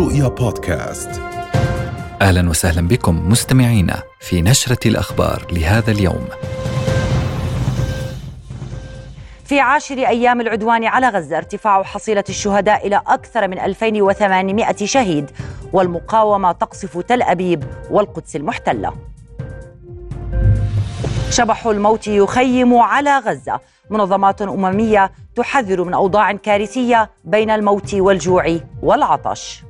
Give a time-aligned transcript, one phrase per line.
[0.00, 1.10] رؤيا بودكاست
[2.22, 6.28] أهلا وسهلا بكم مستمعينا في نشرة الأخبار لهذا اليوم.
[9.44, 15.30] في عاشر أيام العدوان على غزة ارتفاع حصيلة الشهداء إلى أكثر من 2800 شهيد
[15.72, 18.92] والمقاومة تقصف تل أبيب والقدس المحتلة.
[21.30, 23.60] شبح الموت يخيم على غزة،
[23.90, 29.69] منظمات أممية تحذر من أوضاع كارثية بين الموت والجوع والعطش.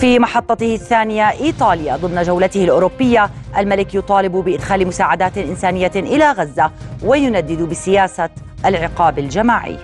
[0.00, 3.30] في محطته الثانية إيطاليا ضمن جولته الأوروبية.
[3.56, 6.70] الملك يطالب بإدخال مساعدات إنسانية إلى غزة
[7.02, 8.30] ويندد بسياسة
[8.64, 9.78] العقاب الجماعي.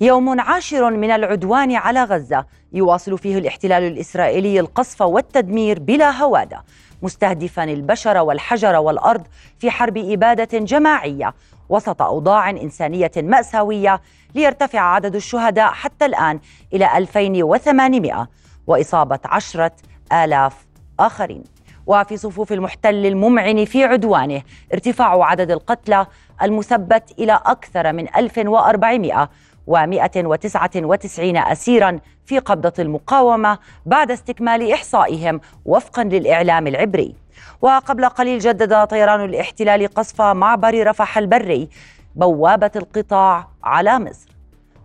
[0.00, 6.64] يوم عاشر من العدوان على غزة يواصل فيه الاحتلال الإسرائيلي القصف والتدمير بلا هوادة
[7.02, 9.22] مستهدفا البشر والحجر والأرض
[9.58, 11.34] في حرب إبادة جماعية
[11.68, 14.00] وسط أوضاع إنسانية مأساوية
[14.34, 16.40] ليرتفع عدد الشهداء حتى الآن
[16.72, 18.28] إلى 2800
[18.66, 19.72] وإصابة عشرة
[20.12, 20.66] آلاف
[21.00, 21.44] آخرين.
[21.86, 24.42] وفي صفوف المحتل الممعن في عدوانه
[24.74, 26.06] ارتفاع عدد القتلى
[26.42, 29.28] المثبت إلى أكثر من 1400
[29.70, 37.14] و199 أسيرا في قبضة المقاومة بعد استكمال إحصائهم وفقا للإعلام العبري.
[37.62, 41.68] وقبل قليل جدد طيران الاحتلال قصف معبر رفح البري
[42.14, 44.34] بوابة القطاع على مصر.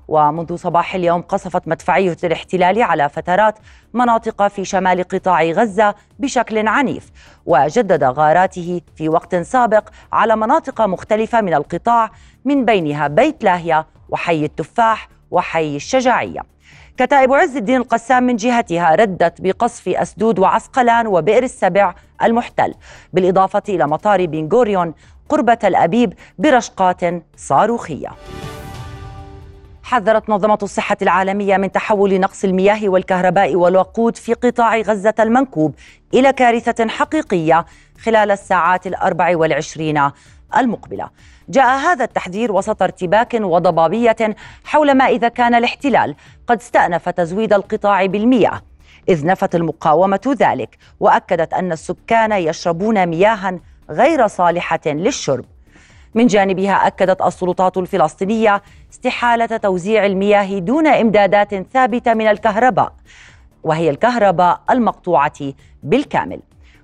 [0.08, 3.60] ومنذ صباح اليوم قصفت مدفعية الاحتلال على فترات
[3.94, 7.12] مناطق في شمال قطاع غزة بشكل عنيف
[7.46, 12.12] وجدد غاراته في وقت سابق على مناطق مختلفة من القطاع
[12.46, 16.42] من بينها بيت لاهيا وحي التفاح وحي الشجاعية.
[17.00, 22.74] كتائب عز الدين القسام من جهتها ردت بقصف أسدود وعسقلان وبئر السبع المحتل
[23.14, 24.94] بالإضافة إلى مطار بنغوريون
[25.30, 27.02] قرب تل أبيب برشقات
[27.36, 28.10] صاروخية.
[29.84, 35.76] حذرت منظمة الصحة العالمية من تحول نقص المياه والكهرباء والوقود في قطاع غزة المنكوب
[36.14, 37.66] إلى كارثة حقيقية
[38.04, 40.12] خلال الساعات الأربع والعشرين
[40.58, 41.10] المقبلة.
[41.50, 46.16] جاء هذا التحذير وسط ارتباك وضبابية حول ما إذا كان الاحتلال
[46.48, 48.62] قد استأنف تزويد القطاع بالمياه.
[49.10, 55.46] إذ نفت المقاومة ذلك وأكدت أن السكان يشربون مياها غير صالحة للشرب.
[56.16, 58.62] من جانبها أكدت السلطات الفلسطينية
[58.94, 62.94] استحالة توزيع المياه دون إمدادات ثابتة من الكهرباء
[63.64, 66.40] وهي الكهرباء المقطوعة بالكامل.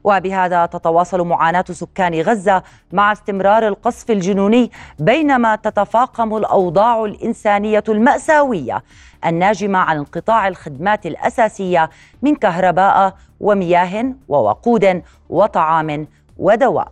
[0.05, 8.83] وبهذا تتواصل معاناة سكان غزة مع استمرار القصف الجنوني بينما تتفاقم الأوضاع الإنسانية المأساوية
[9.25, 11.89] الناجمة عن انقطاع الخدمات الأساسية
[12.21, 16.07] من كهرباء ومياه ووقود وطعام
[16.37, 16.91] ودواء.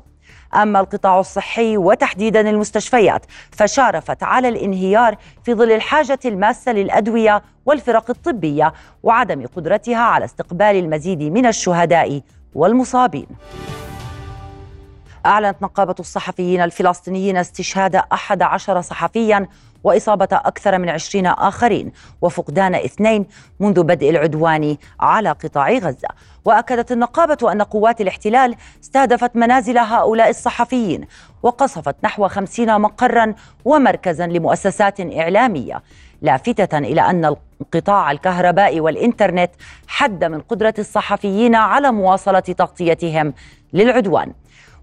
[0.56, 8.74] أما القطاع الصحي وتحديدا المستشفيات فشارفت على الانهيار في ظل الحاجة الماسة للأدوية والفرق الطبية
[9.04, 12.22] وعدم قدرتها على استقبال المزيد من الشهداء
[12.56, 13.28] والمصابين.
[15.26, 19.48] أعلنت نقابة الصحفيين الفلسطينيين استشهاد أحد عشر صحفيا
[19.84, 21.92] وإصابة أكثر من عشرين آخرين
[22.22, 23.26] وفقدان اثنين
[23.60, 26.08] منذ بدء العدوان على قطاع غزة.
[26.46, 31.08] وأكدت النقابة أن قوات الاحتلال استهدفت منازل هؤلاء الصحفيين
[31.44, 33.34] وقصفت نحو خمسين مقرا
[33.66, 35.84] ومركزا لمؤسسات إعلامية.
[36.24, 39.52] لافتة إلى أن انقطاع الكهرباء والإنترنت
[39.88, 43.34] حد من قدرة الصحفيين على مواصلة تغطيتهم
[43.74, 44.34] للعدوان.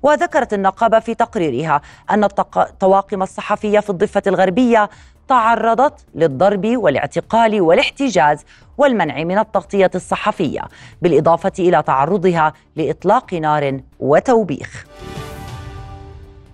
[0.02, 1.80] وذكرت النقابة في تقريرها
[2.10, 4.90] أن الطواقم الصحفية في الضفة الغربية
[5.28, 8.44] تعرضت للضرب والاعتقال والاحتجاز
[8.78, 10.60] والمنع من التغطية الصحفية
[11.02, 14.84] بالإضافة إلى تعرضها لإطلاق نار وتوبيخ.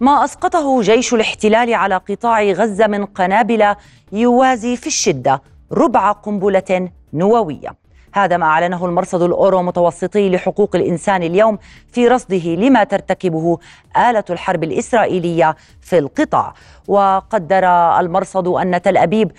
[0.00, 3.74] ما أسقطه جيش الاحتلال على قطاع غزة من قنابل
[4.12, 5.42] يوازي في الشدة
[5.72, 7.74] ربع قنبلة نووية.
[8.14, 11.58] هذا ما أعلنه المرصد الأورو متوسطي لحقوق الإنسان اليوم
[11.92, 13.58] في رصده لما ترتكبه
[13.96, 16.54] آلة الحرب الإسرائيلية في القطاع.
[16.88, 17.64] وقدر
[18.00, 19.32] المرصد أن تل أبيب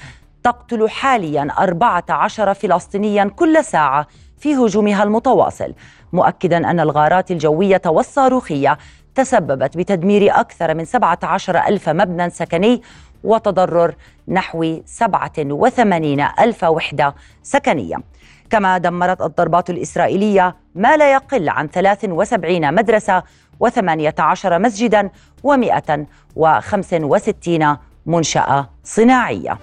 [0.44, 5.74] تقتل حاليا 14 فلسطينيا كل ساعة في هجومها المتواصل
[6.14, 8.78] مؤكدا أن الغارات الجوية والصاروخية
[9.18, 12.82] تسببت بتدمير أكثر من 17 ألف مبنى سكني
[13.24, 13.96] وتضرر
[14.28, 17.96] نحو 87 ألف وحدة سكنية.
[18.50, 23.24] كما دمرت الضربات الإسرائيلية ما لا يقل عن 73 مدرسة
[23.64, 25.10] و18 مسجدا
[25.48, 27.66] و165
[28.06, 29.58] منشأة صناعية.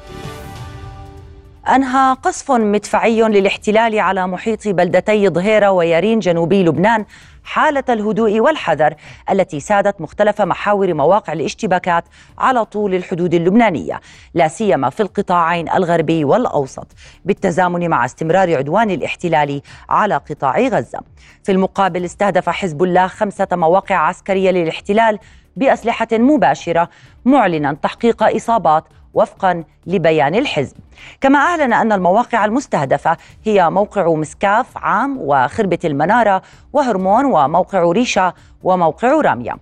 [1.69, 7.05] أنهى قصف مدفعي للاحتلال على محيط بلدتي ظهيرة ويارين جنوبي لبنان
[7.45, 8.95] حالة الهدوء والحذر
[9.31, 12.05] التي سادت مختلف محاور مواقع الاشتباكات
[12.39, 14.01] على طول الحدود اللبنانية
[14.35, 16.87] لا سيما في القطاعين الغربي والأوسط
[17.25, 21.01] بالتزامن مع استمرار عدوان الاحتلال على قطاع غزة.
[21.45, 25.19] في المقابل استهدف حزب الله خمسة مواقع عسكرية للاحتلال
[25.57, 26.89] بأسلحة مباشرة
[27.25, 28.85] معلنا تحقيق إصابات
[29.15, 30.77] وفقا لبيان الحزب.
[31.21, 39.21] كما أعلن أن المواقع المستهدفة هي موقع مسكاف عام وخربة المنارة وهرمون وموقع ريشة وموقع
[39.21, 39.57] رامية.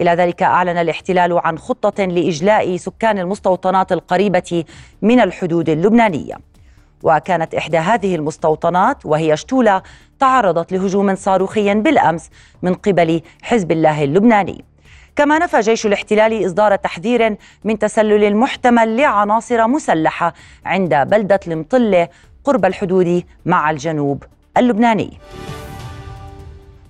[0.00, 4.64] إلى ذلك أعلن الاحتلال عن خطة لإجلاء سكان المستوطنات القريبة
[5.02, 6.34] من الحدود اللبنانية.
[7.02, 9.82] وكانت إحدى هذه المستوطنات وهي شتولة
[10.18, 12.30] تعرضت لهجوم صاروخي بالأمس
[12.62, 14.64] من قبل حزب الله اللبناني.
[15.16, 20.34] كما نفى جيش الاحتلال إصدار تحذير من تسلل محتمل لعناصر مسلحة
[20.66, 22.08] عند بلدة المطلة
[22.44, 24.24] قرب الحدود مع الجنوب
[24.56, 25.18] اللبناني.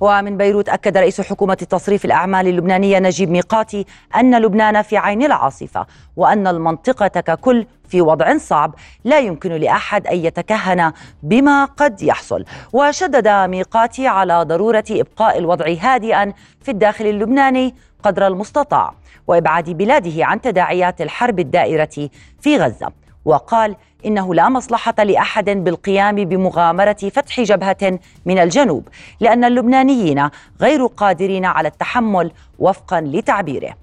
[0.00, 3.86] ومن بيروت أكد رئيس حكومة تصريف الأعمال اللبنانية نجيب ميقاتي
[4.16, 5.86] أن لبنان في عين العاصفة
[6.16, 8.74] وأن المنطقة ككل في وضع صعب
[9.04, 10.92] لا يمكن لأحد أن يتكهن
[11.22, 12.44] بما قد يحصل.
[12.72, 18.94] وشدد ميقاتي على ضرورة إبقاء الوضع هادئا في الداخل اللبناني قدر المستطاع
[19.26, 22.08] وإبعاد بلاده عن تداعيات الحرب الدائرة
[22.40, 22.92] في غزة.
[23.24, 23.76] وقال
[24.06, 28.88] إنه لا مصلحة لأحد بالقيام بمغامرة فتح جبهة من الجنوب
[29.20, 30.28] لأن اللبنانيين
[30.60, 33.74] غير قادرين على التحمل وفقا لتعبيره.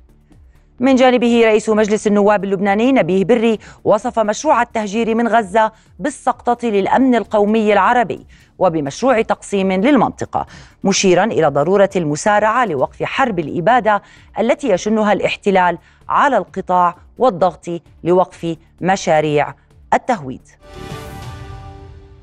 [0.80, 7.16] من جانبه رئيس مجلس النواب اللبناني نبيه بري وصف مشروع التهجير من غزة بالسقطة للأمن
[7.16, 8.26] القومي العربي
[8.60, 10.46] وبمشروع تقسيم للمنطقة
[10.84, 14.02] مشيرا إلى ضرورة المسارعة لوقف حرب الإبادة
[14.40, 15.78] التي يشنها الاحتلال
[16.10, 17.66] على القطاع والضغط
[18.04, 19.54] لوقف مشاريع
[19.94, 20.42] التهويد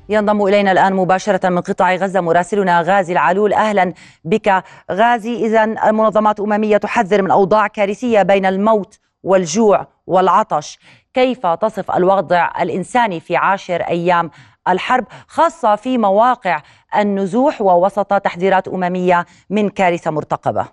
[0.09, 3.53] ينضم إلينا الآن مباشرة من قطاع غزة مراسلنا غازي العلول.
[3.53, 5.45] أهلا بك غازي.
[5.45, 10.79] اذا المنظمات الامميه تحذر من أوضاع كارثية بين الموت والجوع والعطش.
[11.13, 14.31] كيف تصف الوضع الإنساني في عاشر أيام
[14.67, 16.61] الحرب خاصة في مواقع
[16.97, 20.67] النزوح ووسط تحذيرات أممية من كارثة مرتقبة؟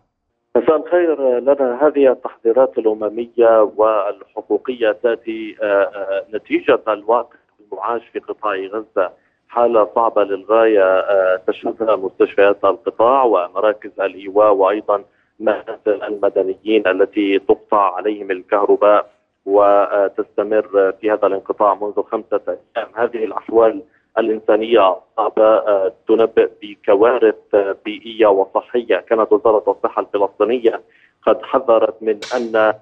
[0.56, 1.38] مساء الخير.
[1.38, 9.10] لنا هذه التحذيرات الأممية والحقوقية تأتي آه، آه، نتيجة الواقع المعاش في قطاع غزة.
[9.48, 15.04] حالة صعبة للغاية آه، تشهدها مستشفيات القطاع ومراكز الإيواء وأيضا
[15.40, 19.10] منازل المدنيين التي تقطع عليهم الكهرباء
[19.46, 22.88] وتستمر في هذا الانقطاع منذ خمسة أيام.
[22.94, 23.82] هذه الأحوال
[24.18, 30.80] الإنسانية صعبة آه، تنبئ بكوارث آه، بيئية وصحية كانت وزارة الصحة الفلسطينية
[31.26, 32.74] قد حذرت من أن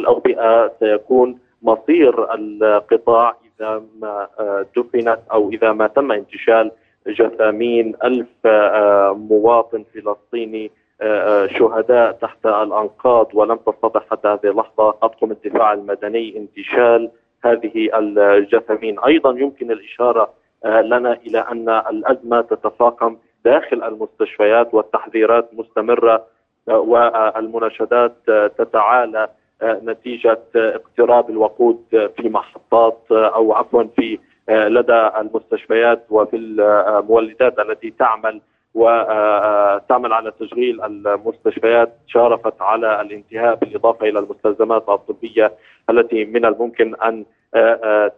[0.00, 6.70] الأوبئة سيكون مصير القطاع إذا ما آه، دفنت أو إذا ما تم انتشال
[7.06, 10.70] جثامين ألف آه، مواطن فلسطيني
[11.00, 17.10] آه، شهداء تحت الأنقاض ولم تستطع حتى هذه اللحظة أطقم الدفاع المدني انتشال
[17.44, 18.98] هذه الجثامين.
[19.00, 20.30] أيضا يمكن الإشارة
[20.64, 26.26] لنا إلى أن الأزمة تتفاقم داخل المستشفيات والتحذيرات مستمرة
[26.66, 28.14] والمناشدات
[28.58, 29.28] تتعالى
[29.62, 34.18] نتيجة اقتراب الوقود في محطات أو عفوا في
[34.48, 38.40] لدى المستشفيات وفي المولدات التي تعمل
[38.78, 45.52] وتعمل على تشغيل المستشفيات شارفت على الانتهاء بالإضافة إلى المستلزمات الطبية
[45.90, 47.24] التي من الممكن أن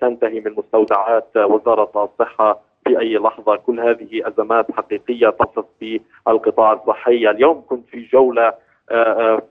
[0.00, 6.72] تنتهي من مستودعات وزارة الصحة في أي لحظة، كل هذه ازمات حقيقية تصف في القطاع
[6.72, 8.52] الصحي، اليوم كنت في جولة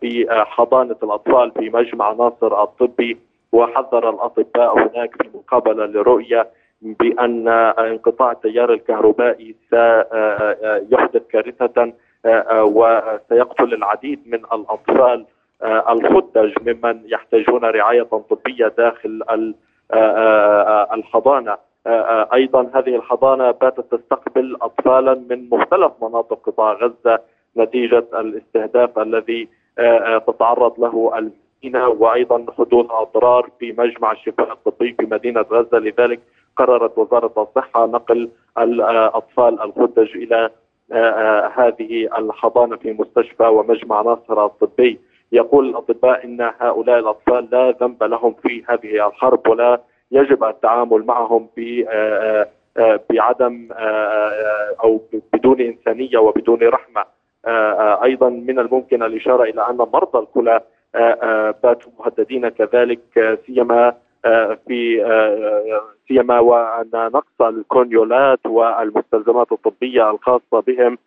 [0.02, 3.18] في حضانة الأطفال في مجمع ناصر الطبي
[3.52, 6.48] وحذر الأطباء هناك في مقابلة لرؤية
[6.82, 11.94] بأن انقطاع التيار الكهربائي سيحدث كارثة
[12.52, 15.26] وسيقتل العديد من الأطفال
[15.64, 19.24] الخدج ممن يحتاجون رعاية طبية داخل
[20.94, 21.58] الحضانة.
[22.34, 27.20] أيضا هذه الحضانة باتت تستقبل اطفالا من مختلف مناطق قطاع غزة
[27.58, 29.48] نتيجة الاستهداف الذي
[29.80, 35.80] آه، آه، تتعرض له المدينة وأيضا حدوث أضرار في مجمع الشفاء الطبي في مدينة غزة.
[35.80, 36.20] لذلك
[36.60, 40.50] قررت وزارة الصحة نقل الأطفال الخدج إلى
[40.92, 45.00] آه، هذه الحضانة في مستشفى ومجمع ناصر الطبي.
[45.32, 51.50] يقول الأطباء إن هؤلاء الأطفال لا ذنب لهم في هذه الحرب ولا يجب التعامل معهم
[51.58, 51.84] ب
[53.10, 53.70] بعدم
[54.84, 55.02] أو
[55.34, 57.06] بدون إنسانية وبدون رحمة.
[57.46, 60.62] آه، آه، أيضا من الممكن الإشارة إلى أن مرضى الكلى
[60.96, 63.94] آه، باتوا مهددين كذلك سيما
[64.68, 65.06] في
[66.08, 70.98] سيما وأن نقص الكونيولات والمستلزمات الطبية الخاصة بهم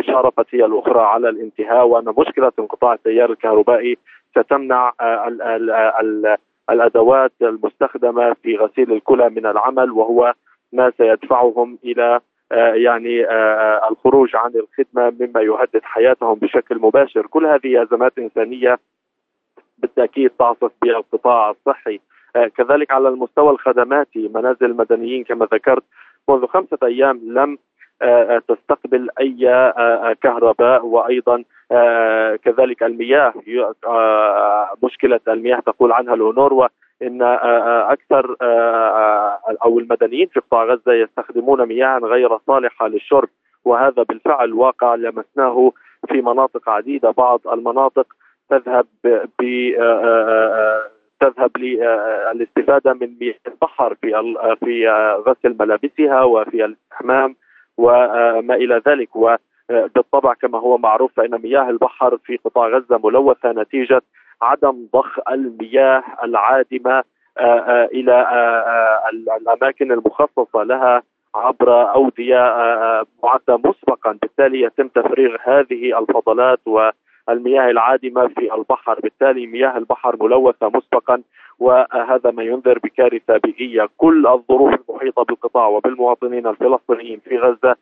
[0.00, 3.98] شارفت هي الأخرى على الانتهاء وأن مشكلة انقطاع التيار الكهربائي
[4.30, 6.36] ستمنع ال ال ال
[6.70, 10.34] الأدوات المستخدمة في غسيل الكلى من العمل وهو
[10.72, 12.20] ما سيدفعهم إلى
[12.74, 13.26] يعني
[13.90, 18.78] الخروج عن الخدمة مما يهدد حياتهم بشكل مباشر، كل هذه أزمات إنسانية
[19.78, 22.00] بالتأكيد تعصف بها القطاع الصحي،
[22.56, 25.82] كذلك على المستوى الخدماتي منازل المدنيين كما ذكرت
[26.28, 27.58] منذ خمسة أيام لم
[28.48, 29.36] تستقبل أي
[30.22, 31.44] كهرباء وأيضا
[32.44, 33.34] كذلك المياه
[34.82, 36.68] مشكلة المياه تقول عنها الأونروا
[37.02, 37.22] ان
[37.92, 38.36] أكثر
[39.64, 43.28] أو المدنيين في قطاع غزة يستخدمون مياه غير صالحة للشرب
[43.64, 45.72] وهذا بالفعل واقع لمسناه
[46.08, 47.10] في مناطق عديدة.
[47.10, 48.06] بعض المناطق
[48.50, 49.72] تذهب ب
[51.20, 54.34] تذهب للاستفاده من مياه البحر في
[54.64, 54.88] في
[55.26, 57.36] غسل ملابسها وفي الاستحمام
[57.78, 59.08] وما إلى ذلك.
[59.16, 64.02] وبالطبع كما هو معروف فإن مياه البحر في قطاع غزة ملوثة نتيجة
[64.42, 67.02] عدم ضخ المياه العادمة
[67.94, 68.26] إلى
[69.40, 71.02] الأماكن المخصصة لها
[71.34, 72.44] عبر أودية
[73.22, 74.18] معدة مسبقا.
[74.22, 76.60] بالتالي يتم تفريغ هذه الفضلات
[77.30, 79.00] والمياه العادمه في البحر.
[79.00, 81.22] بالتالي مياه البحر ملوثة مسبقا
[81.58, 87.76] وهذا ما ينذر بكارثة بيئيه كل الظروف المحيطة بالقطاع وبالمواطنين الفلسطينيين في غزة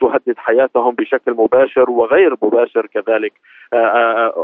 [0.00, 3.32] تهدد حياتهم بشكل مباشر وغير مباشر كذلك.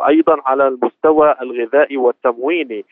[0.08, 2.84] أيضا على المستوى الغذائي والتمويني.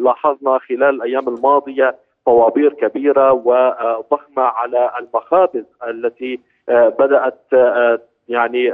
[0.00, 7.40] لاحظنا خلال الأيام الماضية طوابير كبيرة وضخمة على المخابز التي بدأت
[8.30, 8.70] يعني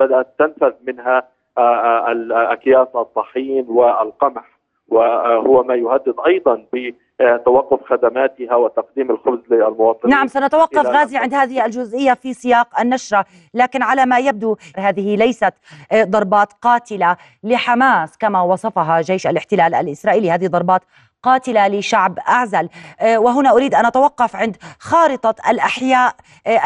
[0.00, 1.22] بدأت تنفذ منها
[2.52, 4.44] أكياس الطحين والقمح
[4.88, 10.14] وهو ما يهدد أيضا بتوقف خدماتها وتقديم الخبز للمواطنين.
[10.14, 15.54] نعم سنتوقف غازي عند هذه الجزئية في سياق النشرة لكن على ما يبدو هذه ليست
[15.94, 20.30] ضربات قاتلة لحماس كما وصفها جيش الاحتلال الإسرائيلي.
[20.30, 20.82] هذه ضربات
[21.22, 22.68] قاتلة لشعب أعزل.
[23.16, 26.14] وهنا أريد أن أتوقف عند خارطة الأحياء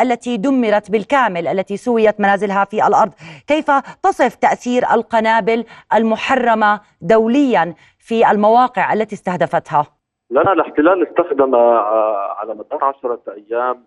[0.03, 3.13] التي دمرت بالكامل التي سويت منازلها في الأرض.
[3.47, 3.71] كيف
[4.03, 9.87] تصف تأثير القنابل المحرمة دوليا في المواقع التي استهدفتها؟
[10.31, 13.85] لنا الاحتلال استخدم على مدار عشرة أيام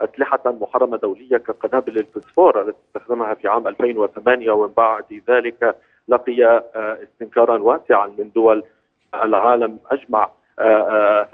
[0.00, 5.76] أسلحة محرمة دولية كقنابل الفسفور التي استخدمها في عام 2008 ومن بعد ذلك
[6.08, 6.64] لقي
[7.02, 8.64] استنكارا واسعا من دول
[9.14, 10.30] العالم أجمع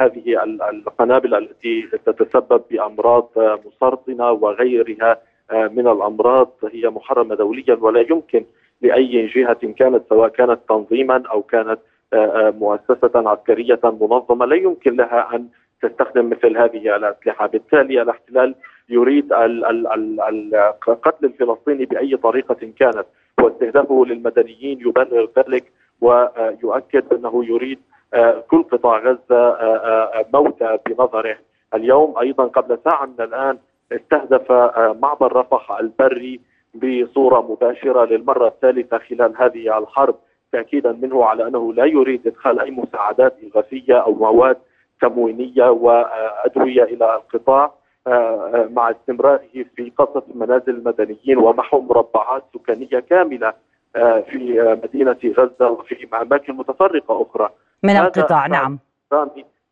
[0.01, 3.29] هذه القنابل التي تتسبب بأمراض
[3.67, 5.17] مسرطنة وغيرها
[5.53, 8.45] من الأمراض هي محرمة دوليا ولا يمكن
[8.83, 11.79] لأي جهة كانت سواء كانت تنظيما أو كانت
[12.59, 15.49] مؤسسة عسكرية منظمة لا يمكن لها أن
[15.83, 18.55] تستخدم مثل هذه الأسلحة، بالتالي الاحتلال
[18.89, 19.33] يريد
[20.89, 23.05] القتل الفلسطيني بأي طريقة كانت
[23.41, 25.73] واستهدافه للمدنيين يبرر ذلك
[26.03, 27.79] ويؤكد أنه يريد
[28.51, 29.57] كل قطاع غزة
[30.35, 31.37] موتى بنظره.
[31.75, 33.59] اليوم أيضا قبل ساعة من الآن
[33.93, 34.53] استهدف
[35.03, 36.41] معبر رفح البري
[36.75, 40.15] بصورة مباشرة للمرة الثالثة خلال هذه الحرب
[40.53, 44.57] تاكيدا منه على أنه لا يريد إدخال أي مساعدات إغاثية أو مواد
[45.01, 47.73] تموينية وأدوية إلى القطاع
[48.71, 49.41] مع استمراره
[49.77, 53.53] في قصف منازل المدنيين ومحو مربعات سكانية كاملة
[53.95, 57.51] في مدينة غزة وفي أماكن متفرقة أخرى.
[57.83, 58.79] من القطاع نعم.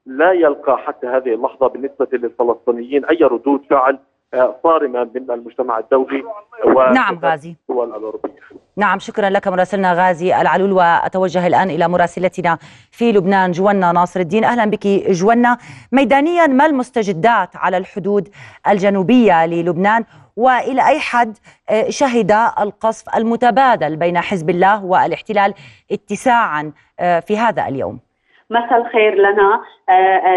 [0.07, 3.99] لا يلقى حتى هذه اللحظة بالنسبة للفلسطينيين أي ردود فعل
[4.63, 6.25] صارمة من المجتمع الدولي
[6.95, 7.55] نعم غازي.
[7.71, 8.41] الدول الأوروبية.
[8.77, 12.59] نعم شكرا لك مراسلنا غازي العلول وأتوجه الآن إلى مراسلتنا
[12.91, 14.45] في لبنان جوانا ناصر الدين.
[14.45, 15.59] أهلا بك جوانا
[15.93, 18.29] ميدانيا ما المستجدات على الحدود
[18.69, 20.05] الجنوبية للبنان؟
[20.37, 21.37] وإلى أي حد
[21.89, 25.55] شهد القصف المتبادل بين حزب الله والاحتلال
[25.93, 28.01] اتساعا في هذا اليوم.
[28.51, 29.61] مساء الخير لنا.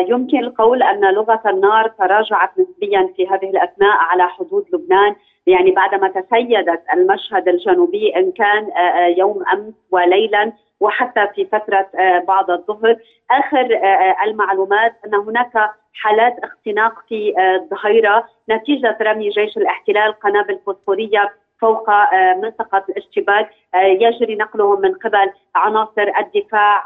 [0.10, 5.16] يمكن القول أن لغة النار تراجعت نسبيا في هذه الأثناء على حدود لبنان.
[5.48, 8.70] يعني بعدما تسيدت المشهد الجنوبي إن كان
[9.18, 11.88] يوم أمس وليلا وحتى في فترة
[12.28, 12.96] بعد الظهر.
[13.32, 13.80] آخر
[14.26, 18.26] المعلومات أن هناك حالات اختناق في الظهيرة.
[18.50, 21.90] نتيجة رمي جيش الاحتلال قنابل فوسفورية فوق
[22.36, 23.50] منطقة الاشتباك.
[23.76, 26.84] يجري نقلهم من قبل عناصر الدفاع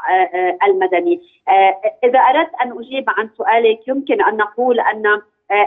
[0.66, 1.20] المدني.
[2.04, 5.22] إذا أردت أن أجيب عن سؤالك يمكن أن نقول أن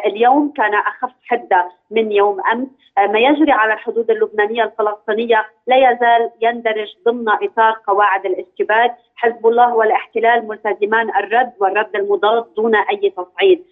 [0.05, 2.67] اليوم كان أخف حدة من يوم أمس.
[2.97, 9.75] ما يجري على الحدود اللبنانية الفلسطينية لا يزال يندرج ضمن إطار قواعد الاشتباك، حزب الله
[9.75, 13.65] والاحتلال ملتزمان الرد والرد المضاد دون أي تصعيد.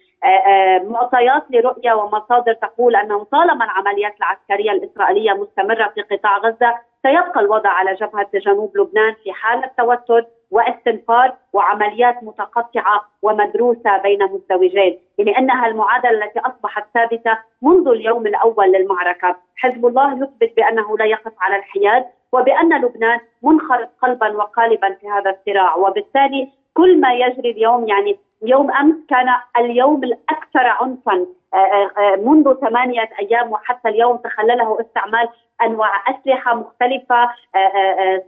[0.84, 7.70] معطيات لرؤية ومصادر تقول أنه طالما العمليات العسكرية الإسرائيلية مستمرة في قطاع غزة سيبقى الوضع
[7.70, 10.26] على جبهة جنوب لبنان في حالة توتر.
[10.50, 18.72] واستنفار وعمليات متقطعة ومدروسة بين مزدوجين، يعني أنها المعادلة التي أصبحت ثابتة منذ اليوم الأول
[18.72, 25.10] للمعركة، حزب الله يثبت بأنه لا يقف على الحياد وبأن لبنان منخرط قلبا وقالبا في
[25.10, 29.28] هذا الصراع، وبالتالي كل ما يجري اليوم يعني يوم أمس كان
[29.58, 35.28] اليوم الأكثر عنفا آه، آه، آه، منذ ثمانية أيام وحتى اليوم تخلله استعمال
[35.62, 37.30] أنواع أسلحة مختلفة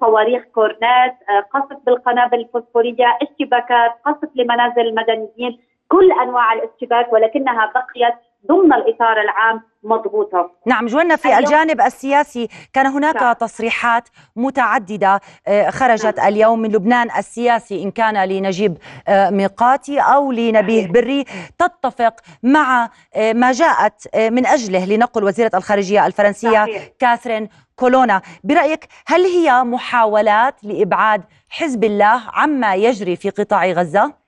[0.01, 1.17] صواريخ كورنات
[1.55, 8.15] قصف بالقنابل الفوسفورية اشتباكات قصف لمنازل المدنيين كل أنواع الاشتباك ولكنها بقيت
[8.49, 13.33] ضمن الإطار العام مضبوطة نعم جوانا في الجانب السياسي كان هناك نعم.
[13.33, 16.29] تصريحات متعددة آه، خرجت نعم.
[16.29, 21.25] اليوم من لبنان السياسي إن كان لنجيب آه، ميقاتي أو لنبيه بري
[21.59, 26.89] تتفق مع آه، ما جاءت من أجله لنقل وزيرة الخارجية الفرنسية صحيح.
[26.99, 34.22] كاثرين كولونا برأيك هل هي محاولات لإبعاد حزب الله عما يجري في قطاع غزة آه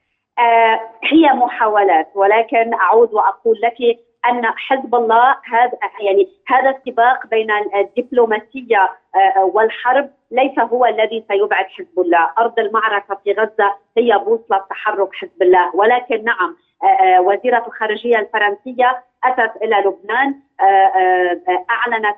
[1.02, 8.90] هي محاولات ولكن أعود وأقول لك أن حزب الله هذا يعني هذا السباق بين الدبلوماسية
[9.16, 15.14] آه، والحرب ليس هو الذي سيبعد حزب الله، أرض المعركة في غزة هي بوصلة تحرك
[15.14, 21.40] حزب الله، ولكن نعم آه، آه، وزيرة الخارجية الفرنسية أتت إلى لبنان آه،
[21.70, 22.16] أعلنت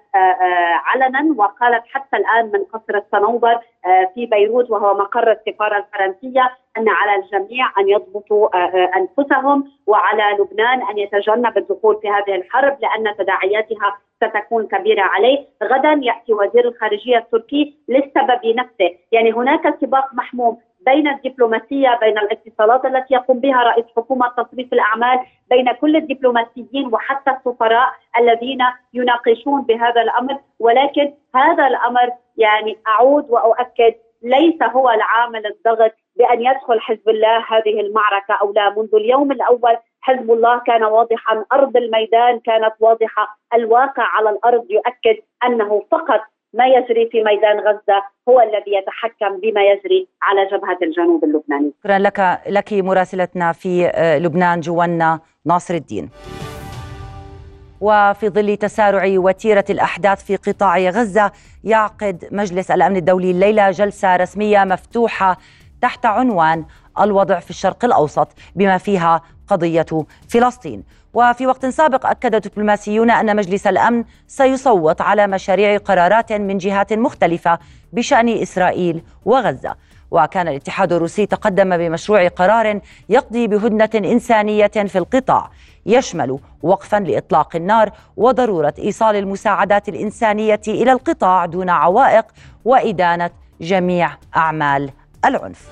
[0.85, 3.59] علنا وقالت حتى الآن من قصر الصنوبر
[4.15, 8.49] في بيروت وهو مقر السفارة الفرنسية أن على الجميع أن يضبطوا
[8.97, 16.01] أنفسهم وعلى لبنان أن يتجنب الدخول في هذه الحرب لأن تداعياتها ستكون كبيرة عليه، غدا
[16.03, 20.59] يأتي وزير الخارجية التركي للسبب نفسه، يعني هناك سباق محموم.
[20.87, 25.19] بين الدبلوماسية بين الاتصالات التي يقوم بها رئيس حكومة تصريف الأعمال
[25.51, 27.89] بين كل الدبلوماسيين وحتى السفراء
[28.19, 28.59] الذين
[28.95, 30.39] يناقشون بهذا الأمر.
[30.59, 37.81] ولكن هذا الأمر يعني أعود وأؤكد ليس هو العامل الضغط بأن يدخل حزب الله هذه
[37.81, 38.71] المعركة أو لا.
[38.71, 45.23] منذ اليوم الأول حزب الله كان واضحا أرض الميدان كانت واضحة الواقع على الأرض يؤكد
[45.45, 46.21] أنه فقط
[46.55, 51.73] ما يجري في ميدان غزة هو الذي يتحكم بما يجري على جبهة الجنوب اللبناني.
[51.81, 56.11] شكرا لك لك مراسلتنا في آه، لبنان جوانا ناصر الدين.
[57.81, 61.33] وفي ظل تسارع وتيرة الأحداث في قطاع غزة
[61.65, 65.37] يعقد مجلس الأمن الدولي الليلة جلسة رسمية مفتوحة
[65.83, 66.65] تحت عنوان
[67.01, 69.87] الوضع في الشرق الأوسط بما فيها قضية
[70.29, 70.85] فلسطين.
[71.17, 77.59] وفي وقت سابق أكد دبلوماسيون أن مجلس الأمن سيصوت على مشاريع قرارات من جهات مختلفة
[77.93, 79.75] بشأن إسرائيل وغزة.
[80.11, 85.51] وكان الاتحاد الروسي تقدم بمشروع قرار يقضي بهدنة إنسانية في القطاع
[85.87, 92.25] يشمل وقفا لإطلاق النار وضرورة إيصال المساعدات الإنسانية إلى القطاع دون عوائق
[92.65, 94.91] وإدانة جميع أعمال
[95.25, 95.69] العنف.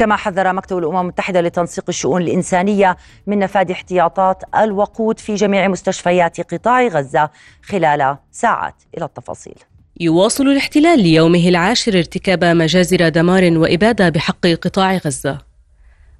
[0.00, 6.54] كما حذر مكتب الأمم المتحدة لتنسيق الشؤون الإنسانية من نفاذ احتياطات الوقود في جميع مستشفيات
[6.54, 7.30] قطاع غزة
[7.62, 9.54] خلال ساعات إلى التفاصيل.
[10.00, 15.38] يواصل الاحتلال ليومه العاشر ارتكاب مجازر دمار وإبادة بحق قطاع غزة.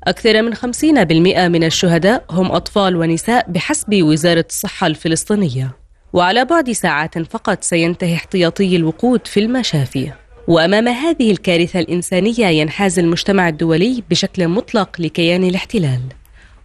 [0.05, 5.71] أكثر من 50% من الشهداء هم أطفال ونساء بحسب وزارة الصحة الفلسطينية.
[6.13, 10.13] وعلى بعد ساعات فقط سينتهي احتياطي الوقود في المشافي.
[10.51, 16.01] وأمام هذه الكارثة الإنسانية ينحاز المجتمع الدولي بشكل مطلق لكيان الاحتلال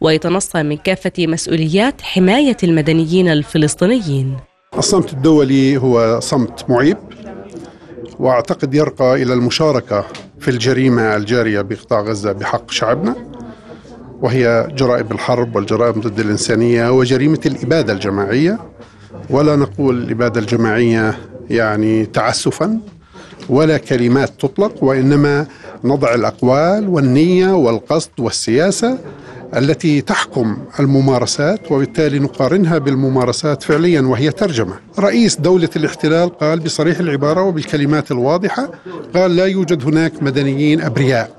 [0.01, 4.37] ويتنصى من كافة مسؤوليات حماية المدنيين الفلسطينيين.
[4.77, 6.97] الصمت الدولي هو صمت معيب
[8.19, 10.05] وأعتقد يرقى إلى المشاركة
[10.39, 13.15] في الجريمة الجارية بقطاع غزة بحق شعبنا
[14.21, 18.59] وهي جرائم الحرب والجرائم ضد الإنسانية وجريمة الإبادة الجماعية.
[19.29, 21.17] ولا نقول الإبادة الجماعية
[21.49, 22.79] يعني تعسفا
[23.49, 25.47] ولا كلمات تطلق وإنما
[25.83, 28.97] نضع الأقوال والنية والقصد والسياسة
[29.55, 34.73] التي تحكم الممارسات وبالتالي نقارنها بالممارسات فعليا وهي ترجمة.
[34.99, 38.71] رئيس دولة الاحتلال قال بصريح العبارة وبالكلمات الواضحة
[39.15, 41.31] قال لا يوجد هناك مدنيين أبرياء.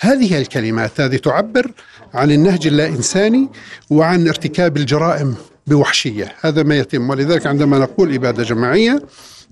[0.00, 1.70] هذه الكلمات هذه تعبر
[2.14, 3.48] عن النهج اللا انساني
[3.90, 5.34] وعن ارتكاب الجرائم
[5.66, 9.02] بوحشية، هذا ما يتم ولذلك عندما نقول إبادة جماعية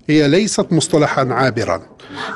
[0.09, 1.81] هي ليست مصطلحا عابرا.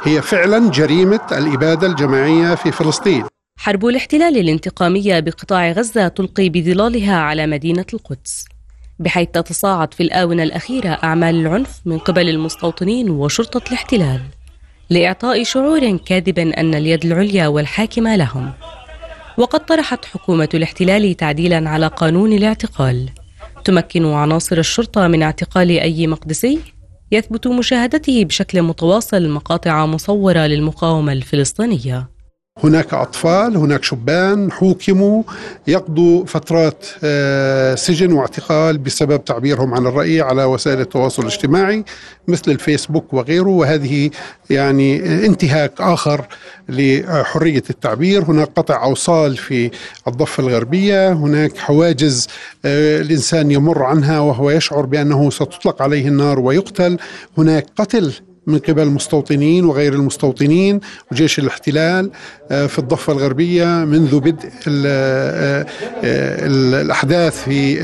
[0.03, 3.25] هي فعلا جريمة الإبادة الجماعية في فلسطين.
[3.57, 8.45] حرب الاحتلال الانتقامية بقطاع غزة تلقي بظلالها على مدينة القدس.
[8.99, 14.21] بحيث تتصاعد في الآونة الأخيرة أعمال العنف من قبل المستوطنين وشرطة الاحتلال
[14.89, 18.51] لإعطاء شعور كاذب أن اليد العليا والحاكمة لهم.
[19.37, 23.09] وقد طرحت حكومة الاحتلال تعديلا على قانون الاعتقال.
[23.65, 26.72] تمكن عناصر الشرطة من اعتقال أي مقدسي
[27.13, 32.12] يثبت مشاهدته بشكل متواصل مقاطع مصورة للمقاومة الفلسطينية.
[32.57, 35.23] هناك أطفال هناك شبان حوكموا
[35.67, 41.83] يقضوا فترات آه، سجن واعتقال بسبب تعبيرهم عن الرأي على وسائل التواصل الاجتماعي
[42.27, 44.09] مثل الفيسبوك وغيره وهذه
[44.49, 46.25] يعني انتهاك آخر
[46.69, 48.23] لحرية التعبير.
[48.23, 49.71] هناك قطع أوصال في
[50.07, 52.27] الضفة الغربية هناك حواجز
[52.65, 56.97] آه، الإنسان يمر عنها وهو يشعر بأنه ستطلق عليه النار ويقتل.
[57.37, 58.13] هناك قتل
[58.47, 60.79] من قبل المستوطنين وغير المستوطنين
[61.11, 62.11] وجيش الاحتلال
[62.51, 65.65] آه، في الضفة الغربية منذ بدء آه،
[66.03, 66.45] آه،
[66.81, 67.79] الأحداث في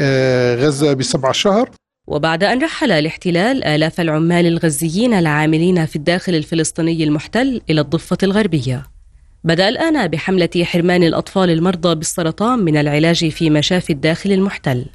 [0.55, 1.69] غزة بسبع شهر.
[2.07, 8.83] وبعد أن رحل الاحتلال آلاف العمال الغزيين العاملين في الداخل الفلسطيني المحتل إلى الضفة الغربية.
[9.43, 14.85] بدأ الآن بحملة حرمان الأطفال المرضى بالسرطان من العلاج في مشافي الداخل المحتل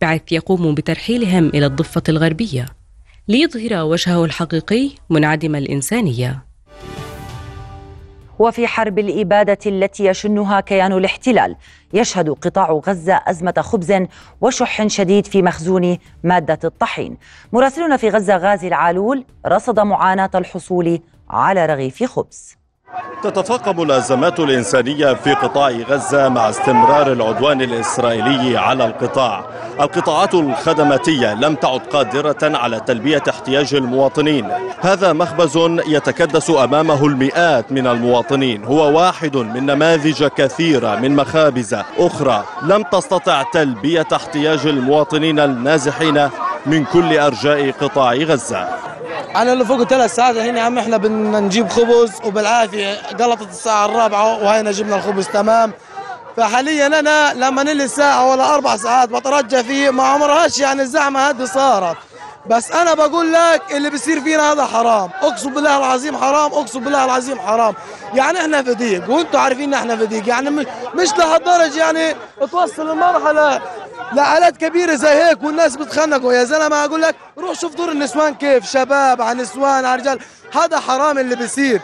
[0.00, 2.81] بعث يقوم بترحيلهم إلى الضفة الغربية.
[3.28, 6.44] ليظهر وجهه الحقيقي منعدم الإنسانية.
[8.38, 11.56] وفي حرب الإبادة التي يشنها كيان الاحتلال
[11.94, 14.06] يشهد قطاع غزة أزمة خبز
[14.40, 17.16] وشح شديد في مخزون مادة الطحين.
[17.52, 22.61] مراسلنا في غزة غازي العالول رصد معاناة الحصول على رغيف خبز.
[23.22, 29.44] تتفاقم الأزمات الإنسانية في قطاع غزة مع استمرار العدوان الإسرائيلي على القطاع.
[29.80, 34.48] القطاعات الخدماتية لم تعد قادرة على تلبية احتياج المواطنين.
[34.80, 38.64] هذا مخبز يتكدس أمامه المئات من المواطنين.
[38.64, 42.44] هو واحد من نماذج كثيرة من مخابز أخرى.
[42.62, 46.28] لم تستطع تلبية احتياج المواطنين النازحين
[46.66, 48.68] من كل أرجاء قطاع غزة.
[49.36, 54.44] أنا اللي فوق ثلاث ساعات هنا عم إحنا بدنا نجيب خبز وبالعافية قلطت الساعة الرابعة
[54.44, 55.72] وهينا جبنا الخبز تمام؟
[56.36, 61.44] فحاليا أنا لما نلي ساعه ولا أربع ساعات بترجى فيه ما عمرهاش يعني الزحمة هذه
[61.44, 61.96] صارت.
[62.46, 65.10] بس أنا بقول لك اللي بيصير فينا هذا حرام.
[65.22, 67.74] أقسم بالله العظيم حرام أقسم بالله العظيم حرام.
[68.14, 70.28] يعني إحنا في ضيق وأنتم عارفين إحنا في ضيق.
[70.28, 70.50] يعني
[70.94, 72.16] مش لهالدرجة يعني
[72.50, 73.62] توصل المرحله
[74.12, 76.32] لعائلات كبيرة زي هيك والناس بتخنقوا.
[76.32, 78.70] يا زلمة أقول لك روح شوف دور النسوان كيف.
[78.70, 80.18] شباب على نسوان على رجال.
[80.52, 81.80] هذا حرام اللي بيصير.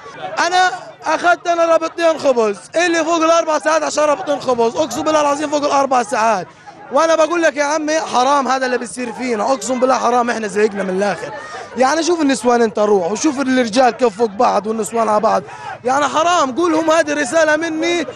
[0.46, 0.70] أنا
[1.06, 2.56] أخذت أنا ربطتين خبز.
[2.76, 4.76] اللي فوق الأربع ساعات عشان ربطين خبز.
[4.76, 6.46] أقسم بالله العظيم فوق الأربع ساعات.
[6.92, 9.52] وأنا بقول لك يا عمي حرام هذا اللي بيصير فينا.
[9.52, 11.32] أقسم بالله حرام إحنا زهقنا من الآخر.
[11.76, 15.42] يعني شوف النسوان أنت روح وشوف الرجال كيف فوق بعض والنسوان على بعض.
[15.84, 18.06] يعني حرام قولهم هذه رسالة مني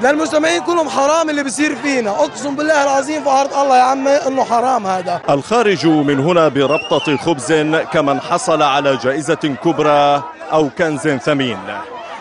[0.00, 2.10] للمستمعين كلهم حرام اللي بيصير فينا.
[2.10, 5.20] أقسم بالله العظيم في ارض الله يا عمي إنه حرام هذا.
[5.30, 7.52] الخارج من هنا بربطة خبز
[7.92, 11.58] كمن حصل على جائزة كبرى أو كنز ثمين.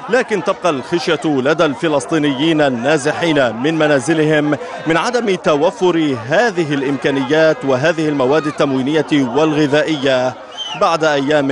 [0.09, 8.45] لكن تبقى الخشية لدى الفلسطينيين النازحين من منازلهم من عدم توفر هذه الإمكانيات وهذه المواد
[8.47, 10.33] التموينية والغذائية
[10.81, 11.47] بعد أيام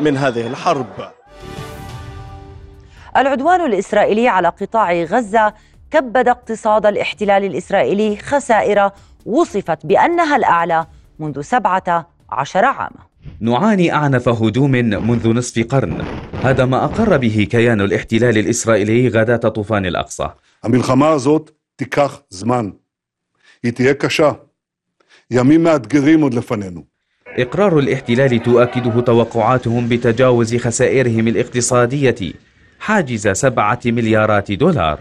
[0.00, 0.86] من هذه الحرب.
[3.16, 5.54] العدوان الإسرائيلي على قطاع غزة
[5.90, 8.90] كبد اقتصاد الاحتلال الإسرائيلي خسائر
[9.26, 10.86] وصفت بأنها الأعلى
[11.18, 13.07] منذ سبعة عشر عاما.
[13.39, 16.05] نعاني أعنف هجوم منذ نصف قرن
[16.43, 20.29] هذا ما أقر به كيان الاحتلال الإسرائيلي غداة طوفان الأقصى
[20.63, 22.69] המלחמה הזאת תיקח זמן.
[23.63, 24.31] היא תהיה קשה.
[25.31, 26.83] ימים מאתגרים עוד לפנינו.
[27.37, 32.33] إقرار الاحتلال تؤكده توقعاتهم بتجاوز خسائرهم الاقتصادية
[32.79, 34.99] حاجز سبعة مليارات دولار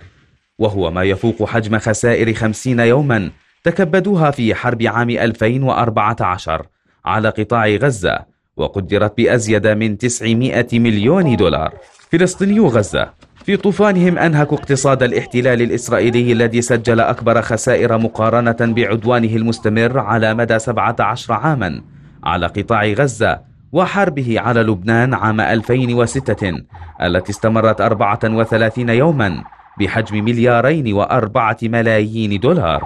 [0.59, 3.31] وهو ما يفوق حجم خسائر خمسين يوما
[3.64, 6.66] تكبدوها في حرب عام 2014
[7.08, 8.20] على قطاع غزة
[8.58, 11.74] وقدرت بأزيد من 900 مليون دولار.
[12.12, 13.10] فلسطينيو غزة
[13.46, 20.60] في طوفانهم أنهكوا اقتصاد الاحتلال الإسرائيلي الذي سجل أكبر خسائر مقارنة بعدوانه المستمر على مدى
[20.60, 21.82] 17 عاما
[22.24, 23.39] على قطاع غزة
[23.72, 26.54] وحربه على لبنان عام 2006
[27.02, 29.43] التي استمرت 34 يوما
[29.80, 32.84] بحجم مليارين وأربعة ملايين دولار.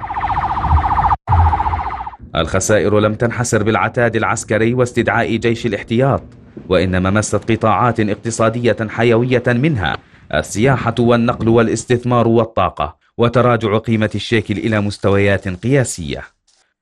[2.35, 6.23] الخسائر لم تنحسر بالعتاد العسكري واستدعاء جيش الاحتياط
[6.69, 9.97] وإنما مست قطاعات اقتصادية حيوية منها
[10.33, 16.21] السياحة والنقل والاستثمار والطاقة وتراجع قيمة الشيكل إلى مستويات قياسية.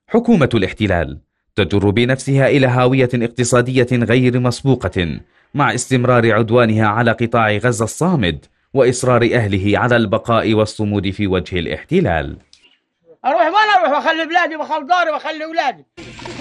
[0.08, 1.20] حكومة الاحتلال
[1.56, 5.20] تجر بنفسها إلى هاوية اقتصادية غير مسبوقة
[5.54, 12.38] مع استمرار عدوانها على قطاع غزة الصامد وإصرار أهله على البقاء والصمود في وجه الاحتلال.
[13.26, 15.86] أروح وين أروح واخلي بلادي واخلي داري واخلي أولادي.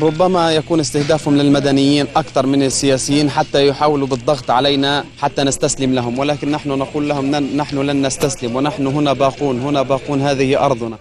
[0.03, 6.51] ربما يكون استهدافهم للمدنيين أكثر من السياسيين حتى يحاولوا بالضغط علينا حتى نستسلم لهم ولكن
[6.51, 10.99] نحن نقول لهم نحن لن نستسلم ونحن هنا باقون هنا باقون هذه أرضنا.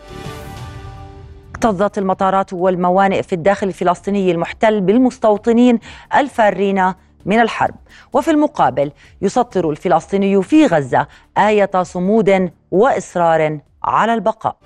[1.51, 5.79] اكتظت المطارات والموانئ في الداخل الفلسطيني المحتل بالمستوطنين
[6.15, 6.93] الفارين
[7.25, 7.75] من الحرب.
[8.13, 14.57] وفي المقابل يسطر الفلسطيني في غزة آية صمود وإصرار على البقاء.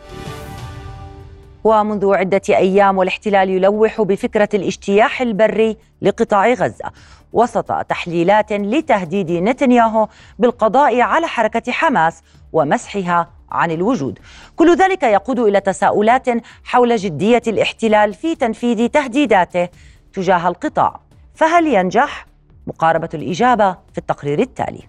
[1.64, 6.92] ومنذ عدة أيام والاحتلال يلوح بفكرة الاجتياح البري لقطاع غزة
[7.34, 10.08] وسط تحليلات لتهديد نتنياهو
[10.40, 12.22] بالقضاء على حركة حماس
[12.54, 14.20] ومسحها عن الوجود.
[14.56, 16.28] كل ذلك يقود إلى تساؤلات
[16.64, 19.70] حول جدية الاحتلال في تنفيذ تهديداته
[20.14, 21.00] تجاه القطاع.
[21.36, 22.26] فهل ينجح؟
[22.68, 24.84] مقاربة الإجابة في التقرير التالي.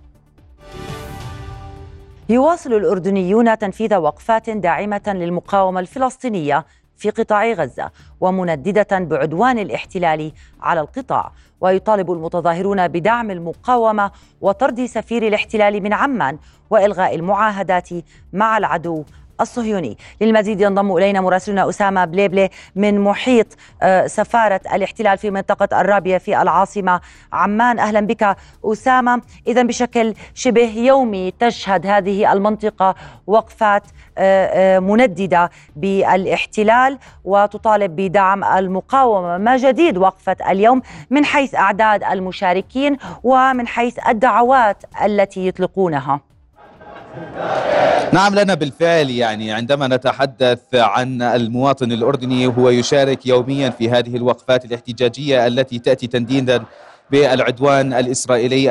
[2.29, 11.33] يواصل الأردنيون تنفيذ وقفات داعمة للمقاومة الفلسطينية في قطاع غزة ومنددة بعدوان الاحتلال على القطاع.
[11.61, 16.39] ويطالب المتظاهرون بدعم المقاومة وطرد سفير الاحتلال من عمان
[16.71, 17.89] وإلغاء المعاهدات
[18.33, 19.05] مع العدو
[19.43, 19.97] الصهيوني.
[20.21, 23.47] للمزيد ينضم إلينا مراسلنا أسامة بليبلي من محيط
[23.83, 27.01] آه، سفارة الاحتلال في منطقة الرابية في العاصمة
[27.33, 27.79] عمان.
[27.79, 29.23] أهلا بك أسامة.
[29.47, 32.95] إذا بشكل شبه يومي تشهد هذه المنطقة
[33.27, 33.83] وقفات
[34.19, 39.39] آه، آه، منددة بالاحتلال وتطالب بدعم المقاومة.
[39.39, 46.32] ما جديد وقفة اليوم من حيث أعداد المشاركين ومن حيث الدعوات التي يطلقونها.
[48.13, 49.11] نعم لنا بالفعل.
[49.11, 56.07] يعني عندما نتحدث عن المواطن الأردني هو يشارك يوميا في هذه الوقفات الاحتجاجية التي تأتي
[56.07, 56.65] تنديدا
[57.11, 58.71] بالعدوان الإسرائيلي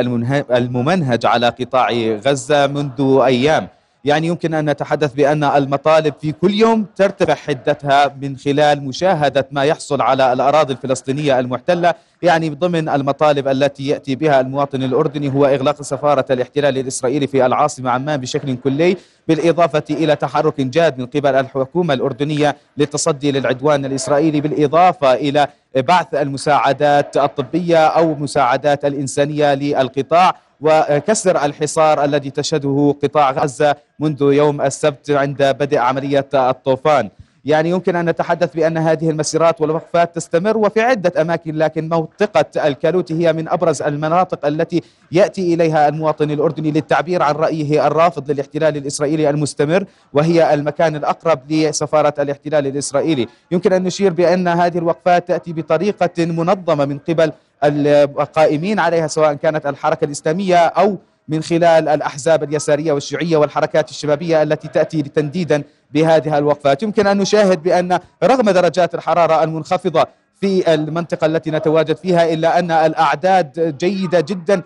[0.52, 1.92] الممنهج على قطاع
[2.26, 3.68] غزة منذ أيام.
[4.04, 9.64] يعني يمكن أن نتحدث بأن المطالب في كل يوم ترتفع حدتها من خلال مشاهدة ما
[9.64, 11.94] يحصل على الأراضي الفلسطينية المحتلة.
[12.22, 17.90] يعني ضمن المطالب التي يأتي بها المواطن الأردني هو إغلاق سفارة الاحتلال الإسرائيلي في العاصمة
[17.90, 25.14] عمان بشكل كلي بالإضافة إلى تحرك جاد من قبل الحكومة الأردنية للتصدي للعدوان الإسرائيلي بالإضافة
[25.14, 30.36] إلى بعث المساعدات الطبية أو مساعدات الإنسانية للقطاع.
[30.62, 37.10] وكسر الحصار الذي تشهده قطاع غزة منذ يوم السبت عند بدء عملية الطوفان.
[37.46, 43.14] يعني يمكن أن نتحدث بأن هذه المسيرات والوقفات تستمر وفي عدة أماكن لكن منطقة الكالوتي
[43.14, 49.30] هي من أبرز المناطق التي يأتي إليها المواطن الأردني للتعبير عن رأيه الرافض للاحتلال الإسرائيلي
[49.30, 53.28] المستمر وهي المكان الأقرب لسفارة الاحتلال الإسرائيلي.
[53.52, 57.32] يمكن أن نشير بأن هذه الوقفات تأتي بطريقة منظمة من قبل
[57.64, 64.68] القائمين عليها سواء كانت الحركة الإسلامية أو من خلال الأحزاب اليسارية والشيوعية والحركات الشبابية التي
[64.68, 66.84] تأتي تنديدا بهذه الوقفات.
[66.84, 70.06] يمكن أن نشاهد بأن رغم درجات الحرارة المنخفضة
[70.42, 74.62] في المنطقة التي نتواجد فيها إلا أن الأعداد جيدة جدا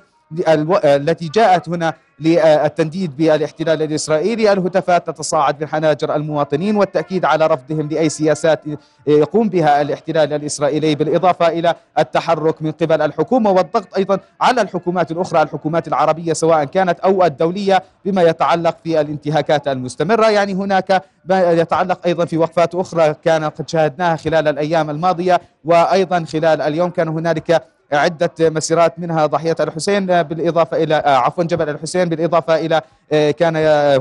[0.85, 4.53] التي جاءت هنا للتنديد بالاحتلال الإسرائيلي.
[4.53, 8.61] الهتافات تتصاعد من حناجر المواطنين والتأكيد على رفضهم لأي سياسات
[9.07, 15.41] يقوم بها الاحتلال الإسرائيلي بالإضافة إلى التحرك من قبل الحكومة والضغط أيضا على الحكومات الأخرى
[15.41, 20.29] الحكومات العربية سواء كانت أو الدولية بما يتعلق في الانتهاكات المستمرة.
[20.29, 26.25] يعني هناك ما يتعلق أيضا في وقفات أخرى كان قد شاهدناها خلال الأيام الماضية وأيضا
[26.25, 32.09] خلال اليوم كان هنالك عدة مسيرات منها ضحية الحسين بالإضافة إلى آه، عفوا جبل الحسين
[32.09, 33.55] بالإضافة إلى آه، كان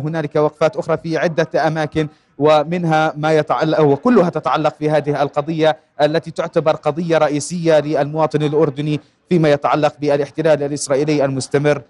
[0.05, 6.31] هنالك وقفات أخرى في عدة أماكن ومنها ما يتعلق وكلها تتعلق في هذه القضية التي
[6.31, 11.83] تعتبر قضية رئيسية للمواطن الأردني فيما يتعلق بالاحتلال الإسرائيلي المستمر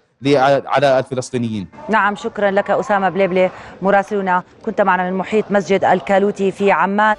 [0.65, 1.67] على الفلسطينيين.
[1.89, 4.43] نعم شكرا لك أسامة بليبلي مراسلنا.
[4.65, 7.15] كنت معنا من محيط مسجد الكالوتي في عمان.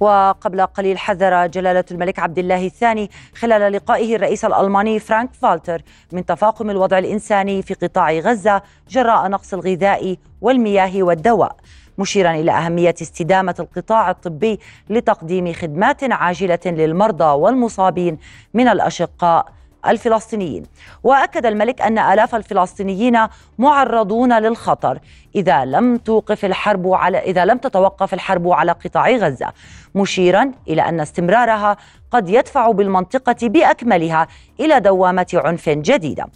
[0.00, 5.82] وقبل قليل حذر جلالة الملك عبد الله الثاني خلال لقائه الرئيس الألماني فرانك فالتر
[6.12, 11.56] من تفاقم الوضع الإنساني في قطاع غزة جراء نقص الغذاء والمياه والدواء
[11.98, 14.60] مشيرا إلى أهمية استدامة القطاع الطبي
[14.90, 18.18] لتقديم خدمات عاجلة للمرضى والمصابين
[18.54, 20.62] من الأشقاء الفلسطينيين.
[21.04, 23.18] وأكد الملك أن آلاف الفلسطينيين
[23.58, 24.98] معرضون للخطر
[25.34, 29.52] إذا لم توقف الحرب على إذا لم تتوقف الحرب على قطاع غزة
[29.94, 31.76] مشيرا إلى أن استمرارها
[32.10, 34.28] قد يدفع بالمنطقة بأكملها
[34.60, 36.26] إلى دوامة عنف جديدة.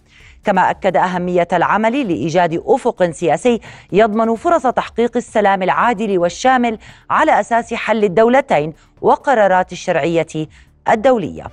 [0.44, 3.61] كما أكد أهمية العمل لإيجاد أفق سياسي
[3.92, 6.78] يضمن فرص تحقيق السلام العادل والشامل
[7.11, 10.48] على أساس حل الدولتين وقرارات الشرعية
[10.88, 11.44] الدولية.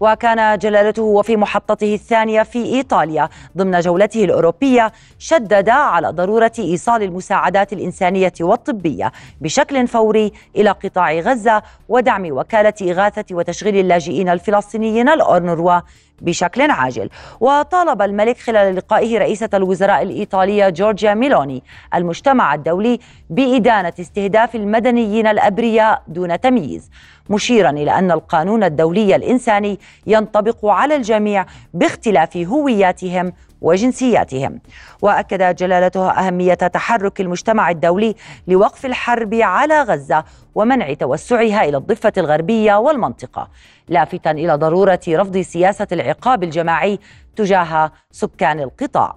[0.00, 7.72] وكان جلالته وفي محطته الثانية في إيطاليا ضمن جولته الأوروبية شدد على ضرورة إيصال المساعدات
[7.72, 15.80] الإنسانية والطبية بشكل فوري إلى قطاع غزة ودعم وكالة إغاثة وتشغيل اللاجئين الفلسطينيين الأورنروا
[16.20, 17.10] بشكل عاجل.
[17.40, 21.62] وطالب الملك خلال لقائه رئيسة الوزراء الإيطالية جورجيا ميلوني
[21.94, 22.98] المجتمع الدولي
[23.30, 26.90] بإدانة استهداف المدنيين الأبرياء دون تمييز
[27.30, 34.60] مشيرا إلى أن القانون الدولي الإنساني ينطبق على الجميع باختلاف هوياتهم وجنسياتهم.
[35.02, 38.14] وأكد جلالته أهمية تحرك المجتمع الدولي
[38.48, 43.48] لوقف الحرب على غزة ومنع توسعها إلى الضفة الغربية والمنطقة
[43.88, 46.98] لافتا إلى ضرورة رفض سياسة العقاب الجماعي
[47.36, 49.16] تجاه سكان القطاع.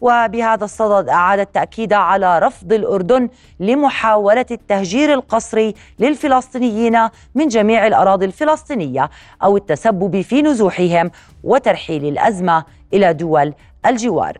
[0.00, 3.28] وبهذا الصدد أعاد التأكيد على رفض الأردن
[3.60, 9.10] لمحاولة التهجير القسري للفلسطينيين من جميع الأراضي الفلسطينية
[9.42, 11.10] أو التسبب في نزوحهم
[11.44, 12.64] وترحيل الأزمة
[12.94, 13.54] إلى دول
[13.86, 14.38] الجوار.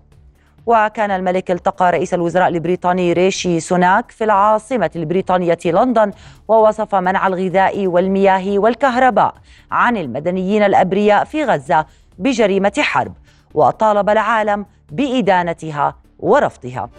[0.67, 6.13] وكان الملك التقى رئيس الوزراء البريطاني ريشي سوناك في العاصمة البريطانية لندن
[6.49, 9.35] ووصف منع الغذاء والمياه والكهرباء
[9.71, 11.87] عن المدنيين الأبرياء في غزة
[12.19, 13.13] بجريمة حرب
[13.55, 16.91] وطالب العالم بإدانتها ورفضها.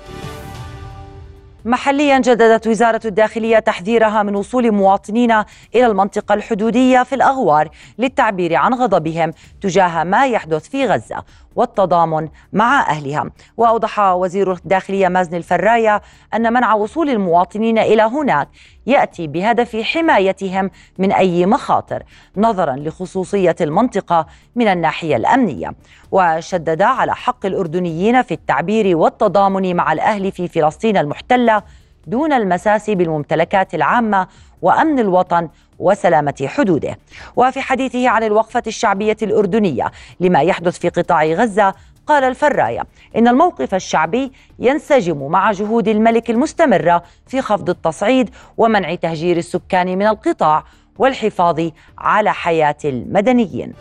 [1.66, 5.32] محليا جددت وزارة الداخلية تحذيرها من وصول مواطنين
[5.76, 11.24] إلى المنطقة الحدودية في الأغوار للتعبير عن غضبهم تجاه ما يحدث في غزة.
[11.56, 13.30] والتضامن مع أهلها.
[13.58, 16.02] وأوضح وزير الداخلية مازن الفراية
[16.34, 18.48] أن منع وصول المواطنين إلى هناك
[18.88, 22.04] يأتي بهدف حمايتهم من أي مخاطر
[22.38, 25.74] نظرا لخصوصية المنطقة من الناحية الأمنية.
[26.12, 31.64] وشدد على حق الأردنيين في التعبير والتضامن مع الأهل في فلسطين المحتلة
[32.08, 34.28] دون المساس بالممتلكات العامة
[34.64, 35.50] وأمن الوطن
[35.80, 36.98] وسلامة حدوده.
[37.36, 41.74] وفي حديثه عن الوقفة الشعبية الأردنية لما يحدث في قطاع غزة
[42.08, 42.82] قال الفراية
[43.16, 50.08] إن الموقف الشعبي ينسجم مع جهود الملك المستمره في خفض التصعيد ومنع تهجير السكان من
[50.08, 50.64] القطاع
[50.98, 53.74] والحفاظ على حياة المدنيين.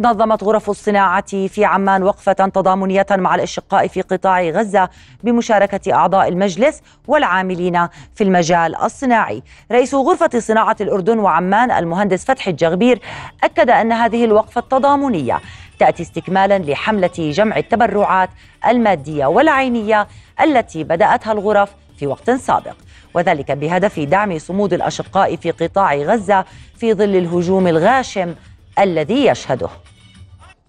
[0.00, 4.88] نظمت غرف الصناعة في عمان وقفة تضامنية مع الأشقاء في قطاع غزة
[5.22, 9.42] بمشاركة أعضاء المجلس والعاملين في المجال الصناعي.
[9.72, 13.00] رئيس غرفة صناعة الأردن وعمان المهندس فتحي الجغبير
[13.44, 15.40] أكد أن هذه الوقفة التضامنية
[15.78, 18.30] تأتي استكمالا لحملة جمع التبرعات
[18.66, 20.08] المادية والعينية
[20.40, 22.74] التي بدأتها الغرف في وقت سابق
[23.14, 26.44] وذلك بهدف دعم صمود الأشقاء في قطاع غزة
[26.76, 28.34] في ظل الهجوم الغاشم
[28.78, 29.68] الذي يشهده.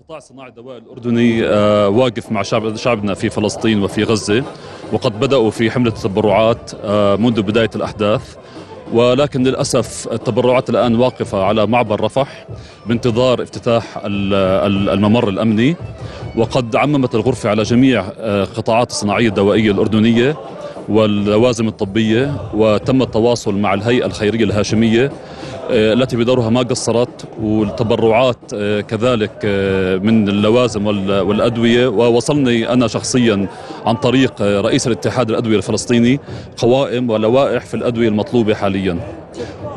[0.06, 4.44] قطاع صناعة الدواء الأردني آه، واقف مع شعب شعبنا في فلسطين وفي غزة
[4.94, 8.36] وقد بدأوا في حملة التبرعات آه، منذ بداية الأحداث.
[8.94, 12.48] ولكن للأسف التبرعات الآن واقفة على معبر رفح
[12.86, 15.76] بانتظار افتتاح الممر الأمني.
[16.36, 20.38] وقد عممت الغرفة على جميع آه، قطاعات الصناعية الدوائية الأردنية
[20.90, 25.12] واللوازم الطبية وتم التواصل مع الهيئة الخيرية الهاشمية
[25.70, 31.88] التي بدورها ما قصرت والتبرعات آه، كذلك آه، من اللوازم والأدوية.
[31.88, 33.48] ووصلني أنا شخصيا
[33.86, 36.20] عن طريق رئيس الاتحاد الأدوية الفلسطيني
[36.58, 39.00] قوائم ولوائح في الأدوية المطلوبة حاليا.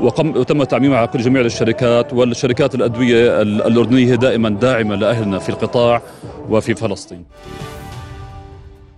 [0.01, 6.03] وقم وتم تعميمها على كل جميع الشركات والشركات الأدوية الأردنية دائما داعمة لأهلنا في القطاع
[6.51, 7.25] وفي فلسطين.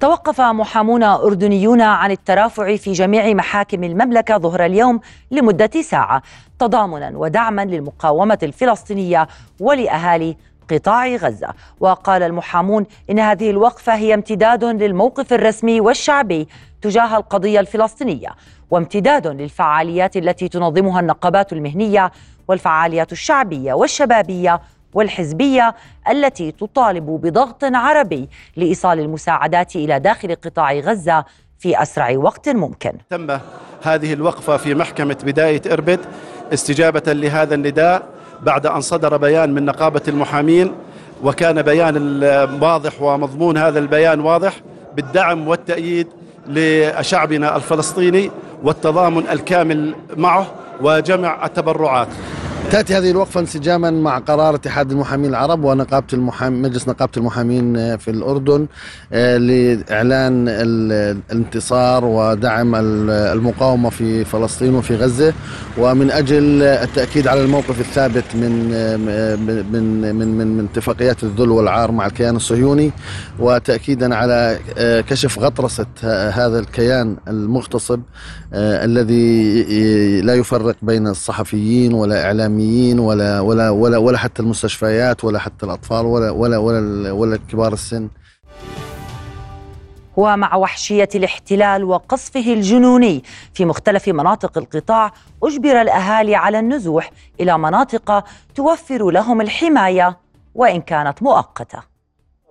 [0.04, 6.22] توقف محامون أردنيون عن الترافع في جميع محاكم المملكة ظهر اليوم لمدة ساعة
[6.58, 9.28] تضامنا ودعما للمقاومة الفلسطينية
[9.60, 10.36] ولأهالي
[10.70, 11.48] قطاع غزة.
[11.80, 16.48] وقال المحامون إن هذه الوقفة هي امتداد للموقف الرسمي والشعبي
[16.82, 18.28] تجاه القضية الفلسطينية
[18.70, 22.12] وامتداد للفعاليات التي تنظمها النقابات المهنية
[22.48, 24.60] والفعاليات الشعبية والشبابية
[24.94, 25.74] والحزبية
[26.10, 31.24] التي تطالب بضغط عربي لإيصال المساعدات إلى داخل قطاع غزة
[31.58, 32.92] في أسرع وقت ممكن.
[33.10, 33.38] تم
[33.82, 36.00] هذه الوقفة في محكمة بداية إربد
[36.52, 38.02] استجابة لهذا النداء
[38.42, 40.72] بعد أن صدر بيان من نقابة المحامين
[41.22, 41.96] وكان بيان
[42.62, 44.60] واضح ومضمون هذا البيان واضح
[44.96, 46.06] بالدعم والتأييد
[46.46, 48.30] لشعبنا الفلسطيني
[48.62, 50.46] والتضامن الكامل معه
[50.80, 52.08] وجمع التبرعات
[52.70, 57.96] تأتي هذه الوقفة انسجاما مع قرار اتحاد المحامين العرب ونقابة المحامين مجلس نقابة المحامين آه،
[57.96, 58.66] في الأردن
[59.12, 65.32] آه، لإعلان الانتصار ودعم المقاومة في فلسطين وفي غزة.
[65.78, 71.92] ومن أجل التأكيد على الموقف الثابت من آه، من من من, من اتفاقيات الذل والعار
[71.92, 72.92] مع الكيان الصهيوني
[73.38, 74.58] وتأكيدا على
[75.08, 75.86] كشف غطرسة
[76.30, 78.00] هذا الكيان المغتصب
[78.56, 85.66] الذي لا يفرق بين الصحفيين ولا المحاميين ولا ولا ولا ولا حتى المستشفيات ولا حتى
[85.66, 88.08] الأطفال ولا ولا ولا ولا كبار السن.
[90.16, 93.22] ومع وحشية الاحتلال وقصفه الجنوني
[93.54, 98.24] في مختلف مناطق القطاع أجبر الأهالي على النزوح إلى مناطق
[98.54, 100.18] توفر لهم الحماية
[100.54, 101.93] وإن كانت مؤقتة.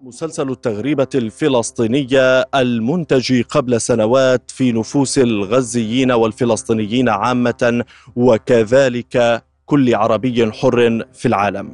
[0.04, 7.86] مسلسل التغريبة الفلسطينية المنتج قبل سنوات في نفوس الغزيين والفلسطينيين عامة
[8.16, 11.74] وكذلك كل عربي حر في العالم.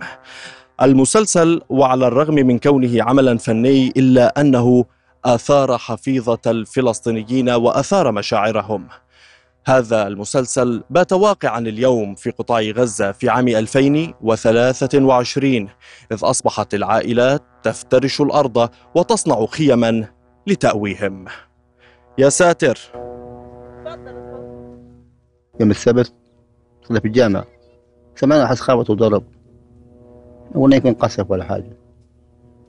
[0.82, 4.86] المسلسل وعلى الرغم من كونه عملا فني إلا أنه
[5.26, 8.88] أثار حفيظة الفلسطينيين وأثار مشاعرهم.
[9.66, 15.70] هذا المسلسل بات واقعا اليوم في قطاع غزة في عام 2023
[16.12, 20.08] إذ أصبحت العائلات تفترش الأرض وتصنع خيما
[20.48, 21.26] لتأويهم.
[22.18, 22.80] يا ساتر.
[25.60, 26.14] يوم السبت
[26.88, 27.46] كنا في الجامعة
[28.16, 29.24] سمعنا حس خابط وضرب
[30.56, 31.78] قلنا يكون قصف ولا حاجة.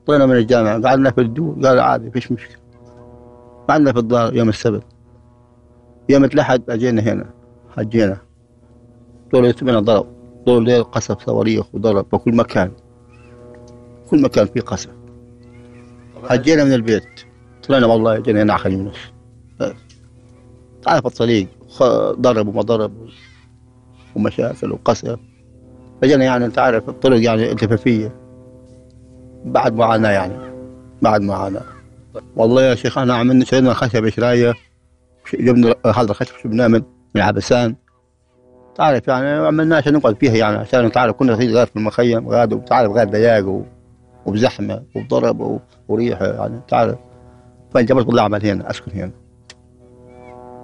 [0.05, 1.55] طلعنا من الجامعة قعدنا في الدور.
[1.63, 2.61] قال عادي فيش مشكلة.
[3.69, 4.83] قعدنا في الدار يوم السبت.
[6.09, 7.29] يوم الأحد أجينا هنا
[7.77, 8.17] حجينا.
[9.31, 10.07] طول الأسبوع ضرب.
[10.45, 12.71] طول الليل قصف صواريخ وضرب في كل مكان.
[14.11, 14.89] كل مكان فيه قصف
[16.29, 17.03] حجينا من البيت.
[17.67, 18.95] طلعنا والله جينا هنا على يونس
[20.83, 21.47] تعرف الطريق
[22.19, 22.93] ضرب وما ضرب
[24.15, 25.19] ومشاكل وقصف
[26.01, 28.15] فجينا يعني أنت عارف الطرق يعني التفافية
[29.45, 30.33] بعد معاناة يعني
[31.01, 31.63] بعد معاناة.
[32.35, 34.53] والله يا شيخ أنا عملنا شرينا خشب شرايه
[35.33, 36.81] جبنا هذا الخشب شبناه من
[37.15, 37.75] من عبسان
[38.75, 43.07] تعرف يعني عملناه عشان نقعد فيها يعني عشان تعرف كنا في المخيم غاد وتعرف غير
[43.09, 43.63] ضياق
[44.25, 46.97] وبزحمة وضرب وريحه يعني تعرف
[47.73, 49.11] فانجبرت بالله أعمل هنا أسكن هنا.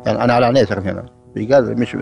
[0.05, 1.05] يعني أنا على عيني أسكن هنا.
[1.36, 1.97] مش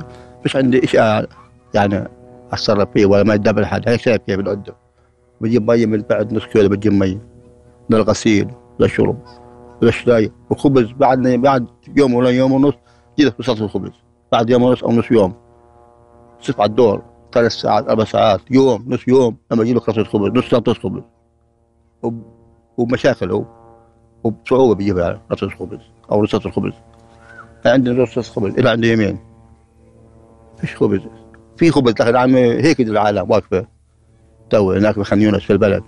[0.45, 1.27] مش عندي شيء
[1.73, 2.07] يعني
[2.51, 3.89] أتصرف فيه ولا ما يدبر حد.
[3.89, 4.73] هيك شايف كيف القدم
[5.41, 7.19] بجيب مي من بعد نص كيلو بجيب مي.
[7.89, 9.17] للغسيل للشرب
[9.81, 10.91] للشاي وخبز.
[10.91, 12.73] بعد بعد يوم ولا يوم ونص
[13.19, 13.91] جيت بسطت الخبز.
[14.31, 15.33] بعد يوم ونص أو نص يوم.
[16.39, 17.03] صف على الدور.
[17.33, 21.01] ثلاث ساعات أربع ساعات يوم نص يوم لما أجيب لك خبز نص رصة خبز
[22.77, 23.45] وبمشاكل هو
[24.23, 25.79] وبصعوبة بيجيبها رصة خبز
[26.11, 26.73] أو رصة الخبز.
[27.65, 29.19] عندنا رصة خبز إلى عند يمين
[30.57, 31.01] فيش خبز.
[31.57, 33.67] في خبز لكن عم هيك العالم واقفة.
[34.49, 35.83] تو هناك بخان يونس في البلد.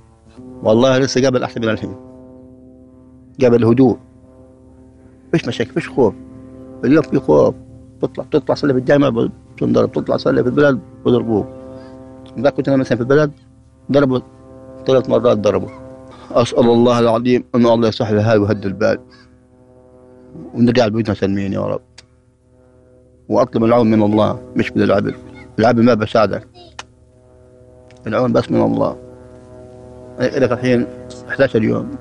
[0.63, 1.95] والله لسه قبل أحسن من الحين.
[3.43, 3.97] قبل هدوء
[5.31, 6.13] فيش مشاكل فيش خوف.
[6.85, 7.55] اليوم في خوف.
[8.01, 11.47] تطلع تطلع صلي في الجامعة تنضرب تطلع صلي في البلد بضربوك
[12.39, 13.31] ذاك كنت أنا مثلا في البلد
[13.91, 14.19] ضربوا
[14.87, 15.86] ثلاث مرات ضربوا.
[16.31, 18.99] أسأل الله العظيم أن الله يصلح الهاي ويهدي البال.
[20.53, 21.81] ونرجع بيوتنا سلمين يا رب.
[23.29, 25.15] وأطلب العون من الله مش من العبد.
[25.59, 26.47] العبد ما بساعدك.
[28.07, 28.97] العون بس من الله.
[30.19, 30.87] لك الحين
[31.29, 31.91] 11 يوم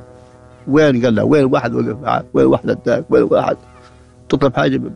[0.68, 3.56] وين قال له؟ وين واحد وقف معك؟ وين واحد أداك؟ وين واحد؟
[4.28, 4.90] تطلب حاجة ما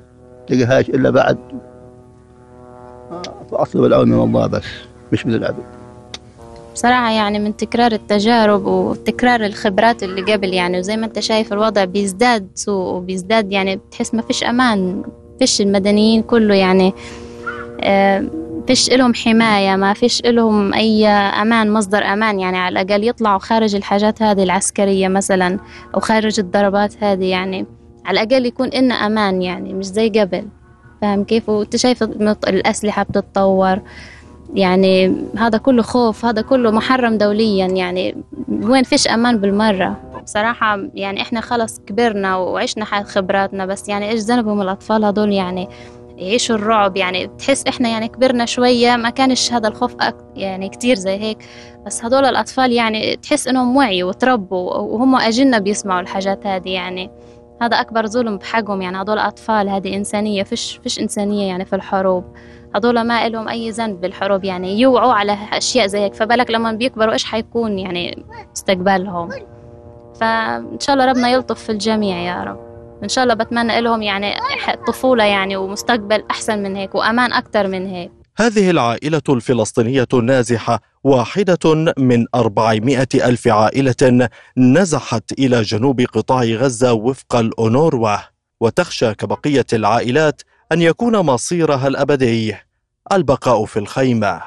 [0.47, 1.39] تلقاهاش إلا بعد.
[3.51, 4.65] فاطلب العون من الله بس
[5.13, 5.80] مش من العبد.
[6.75, 11.85] بصراحة يعني من تكرار التجارب وتكرار الخبرات اللي قبل يعني وزي ما انت شايف الوضع
[11.85, 15.03] بيزداد سوء وبيزداد يعني بتحس ما فيش أمان
[15.39, 16.95] فيش المدنيين كله يعني
[17.81, 18.25] آه
[18.67, 23.75] فيش إلهم حماية ما فيش إلهم أي أمان مصدر أمان يعني على الأقل يطلعوا خارج
[23.75, 25.59] الحاجات هذه العسكرية مثلا
[25.95, 27.67] أو خارج الضربات هذه يعني
[28.05, 30.45] على الأقل يكون إلنا أمان يعني مش زي قبل.
[31.03, 32.03] فاهم كيف؟ وأنت شايف
[32.49, 33.81] الأسلحة بتتطور
[34.55, 38.25] يعني هذا كله خوف هذا كله محرم دوليا يعني
[38.63, 44.63] وين فيش أمان بالمرة؟ بصراحة يعني إحنا خلص كبرنا وعشنا خبراتنا بس يعني إيش ذنبهم
[44.63, 45.69] الأطفال هدول يعني
[46.17, 49.97] يعيشوا الرعب يعني بتحس إحنا يعني كبرنا شوية ما كانش هذا الخوف
[50.37, 51.39] يعني كتير زي هيك.
[51.87, 57.11] بس هدول الأطفال يعني تحس إنهم وعي وتربوا وهم أجلنا بيسمعوا الحاجات هذه يعني
[57.63, 62.25] هذا أكبر ظلم بحقهم يعني هدول أطفال هذه إنسانية فيش فيش إنسانية يعني في الحروب.
[62.75, 67.13] هدول ما لهم أي ذنب بالحروب يعني يوعوا على أشياء زي هيك فبالك لما بيكبروا
[67.13, 69.29] إيش حيكون يعني مستقبلهم؟
[70.21, 72.59] فإن شاء الله ربنا يلطف في الجميع يا رب.
[73.03, 74.35] إن شاء الله بتمنى لهم يعني
[74.87, 78.11] طفولة يعني ومستقبل أحسن من هيك وأمان أكثر من هيك.
[78.37, 87.37] هذه العائلة الفلسطينية النازحة واحدة من أربعمائة ألف عائلة نزحت إلى جنوب قطاع غزة وفق
[87.37, 88.17] الأونروا
[88.61, 90.43] وتخشى كبقية العائلات
[90.73, 92.57] أن يكون مصيرها الأبدي
[93.13, 94.41] البقاء في الخيمة.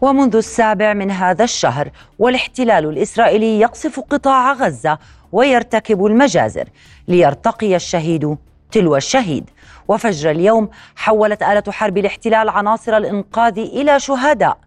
[0.00, 4.98] ومنذ السابع من هذا الشهر والاحتلال الإسرائيلي يقصف قطاع غزة
[5.32, 6.68] ويرتكب المجازر
[7.08, 8.36] ليرتقي الشهيد
[8.72, 9.50] تلو الشهيد.
[9.88, 14.58] وفجر اليوم حولت آلة حرب الاحتلال عناصر الإنقاذ إلى شهداء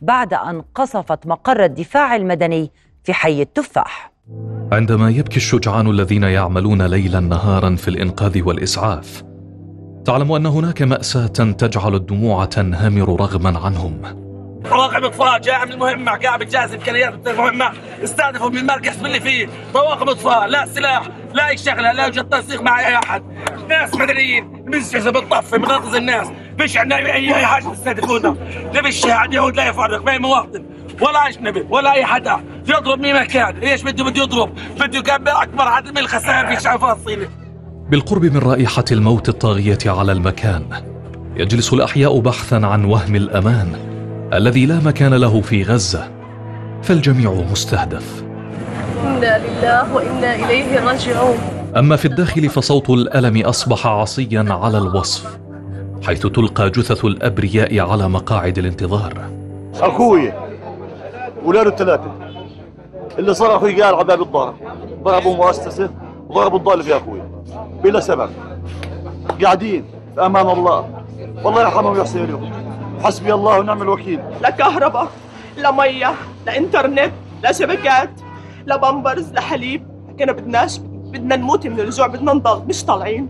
[0.00, 2.70] بعد أن قصفت مقر الدفاع المدني
[3.04, 4.09] في حي التفاح.
[4.72, 9.22] عندما يبكي الشجعان الذين يعملون ليلا نهارا في الإنقاذ والإسعاف
[10.04, 14.02] تعلم أن هناك مأساة تجعل الدموع تنهمر رغما عنهم.
[14.70, 17.72] طواقم إطفاء جاء من المهمة قاعد بتجهز إمكانيات المهمة
[18.04, 22.62] استهدفوا من المركز اللي فيه طواقم اطفاء لا سلاح لا أي شغلة لا يوجد تنسيق
[22.62, 23.22] مع أي أحد.
[23.68, 26.26] ناس مدنيين بنسجز بنطفي بنغطز الناس
[26.58, 28.36] فيش عندنا أي حاجة تستهدفونا.
[28.74, 30.64] نبي الشهاد يهود لا يفرق ما مواطن.
[31.00, 32.36] ولا اجنبي ولا أي حدا.
[32.68, 36.80] يضرب مين مكان إيش بده بده يضرب؟ بده يكبر أكبر عدد من الخسائر في شعب
[36.80, 37.18] فلسطين
[37.90, 40.62] بالقرب من رائحة الموت الطاغية على المكان
[41.36, 43.72] يجلس الأحياء بحثا عن وهم الأمان
[44.32, 46.10] الذي لا مكان له في غزة
[46.82, 48.24] فالجميع مستهدف.
[49.04, 51.38] إنا لله وإنا إليه راجعون.
[51.76, 55.38] أما في الداخل فصوت الألم أصبح عصيا على الوصف
[56.06, 59.30] حيث تلقى جثث الأبرياء على مقاعد الانتظار.
[59.74, 60.32] أخوي
[61.44, 62.10] ولاده الثلاثة.
[63.18, 64.54] اللي صار أخوي قال على باب الدار
[65.02, 65.90] ضربوا مؤسسه
[66.28, 67.22] وضربوا الضال في أخوي.
[67.82, 68.30] بلا سبب.
[69.42, 69.84] قاعدين
[70.14, 71.04] في أمان الله.
[71.44, 72.52] والله يرحمهم ويحسن اليهم
[73.04, 74.20] حسبي الله ونعم الوكيل.
[74.42, 75.08] لا كهرباء
[75.56, 76.14] لا مية
[76.46, 77.12] لا إنترنت
[77.42, 78.10] لا شبكات
[78.66, 79.86] لا بامبرز لا حليب.
[80.18, 83.28] كنا بدناش بدنا نموت من الجوع بدنا نضل مش طالعين.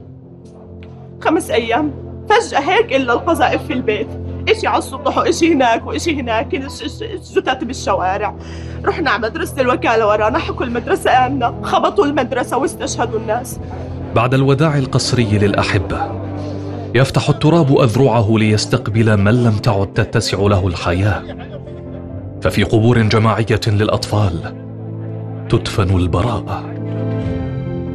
[1.21, 1.93] خمس أيام.
[2.29, 4.09] فجأة هيك إلا القذائف في البيت.
[4.51, 8.35] إشي على السطح وإشي هناك وإشي هناك جثث بالشوارع.
[8.85, 13.61] رحنا على مدرسة الوكالة ورانا حكوا المدرسة آمنة خبطوا المدرسة واستشهدوا الناس.
[14.15, 16.21] بعد الوداع القسري للأحبة
[16.95, 21.23] يفتح التراب أذرعه ليستقبل من لم تعد تتسع له الحياة.
[22.43, 24.55] ففي قبور جماعية للأطفال
[25.49, 26.70] تدفن البراءة.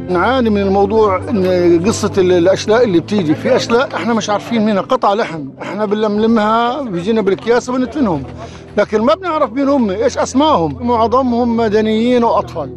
[0.08, 3.34] نعاني من الموضوع إن قصة الأشلاء اللي بتيجي.
[3.34, 5.48] في أشلاء إحنا مش عارفين منها قطع لحم.
[5.62, 8.22] إحنا بنلملمها بيجينا بالأكياس وبندفنهم
[8.76, 10.86] لكن ما بنعرف مين هم إيش أسمائهم.
[10.86, 12.70] معظمهم مدنيين وأطفال.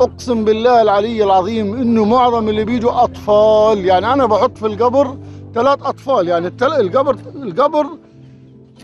[0.00, 3.84] أقسم بالله العلي العظيم إنه معظم اللي بيجوا أطفال.
[3.84, 5.16] يعني أنا بحط في القبر
[5.54, 6.28] ثلاث أطفال.
[6.28, 7.86] يعني القبر القبر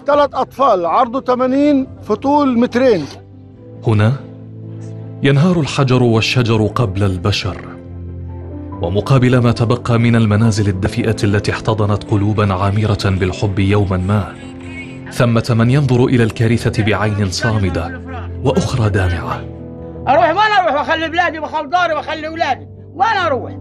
[0.07, 0.87] ثلاث أطفال.
[0.87, 3.05] عرضه 80 في طول مترين.
[3.87, 4.13] هنا
[5.23, 7.72] ينهار الحجر والشجر قبل البشر.
[8.83, 14.35] ومقابل ما تبقى من المنازل الدفئه التي احتضنت قلوبا عامرة بالحب يوما ما
[15.11, 18.01] ثمة من ينظر إلى الكارثة بعين صامدة
[18.45, 19.41] وأخرى دامعة.
[20.09, 22.67] أروح وين أروح؟ واخلي بلادي واخلي داري واخلي أولادي.
[22.95, 23.53] وين أروح؟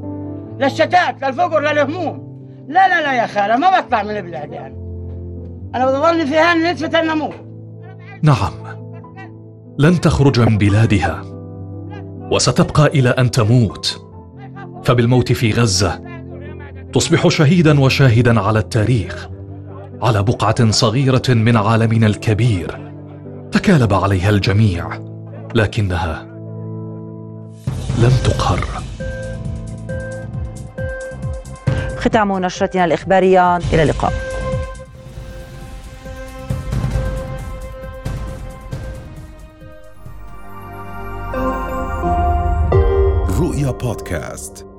[0.59, 2.31] للشتات للفقر للهموم
[2.69, 4.75] لا لا لا يا خالة ما بطلع من بلادي أنا.
[5.75, 7.35] أنا بظل فيها نتفة النمور
[8.23, 8.51] نعم
[9.79, 11.21] لن تخرج من بلادها
[12.31, 14.10] وستبقى إلى أن تموت.
[14.83, 16.01] فبالموت في غزة
[16.93, 19.27] تصبح شهيدا وشاهدا على التاريخ
[20.01, 22.91] على بقعة صغيرة من عالمنا الكبير
[23.51, 24.99] تكالب عليها الجميع
[25.55, 26.23] لكنها
[27.97, 28.65] لم تقهر.
[31.97, 34.13] ختام نشرتنا الإخبارية إلى اللقاء.
[43.39, 44.70] رؤيا بودكاست.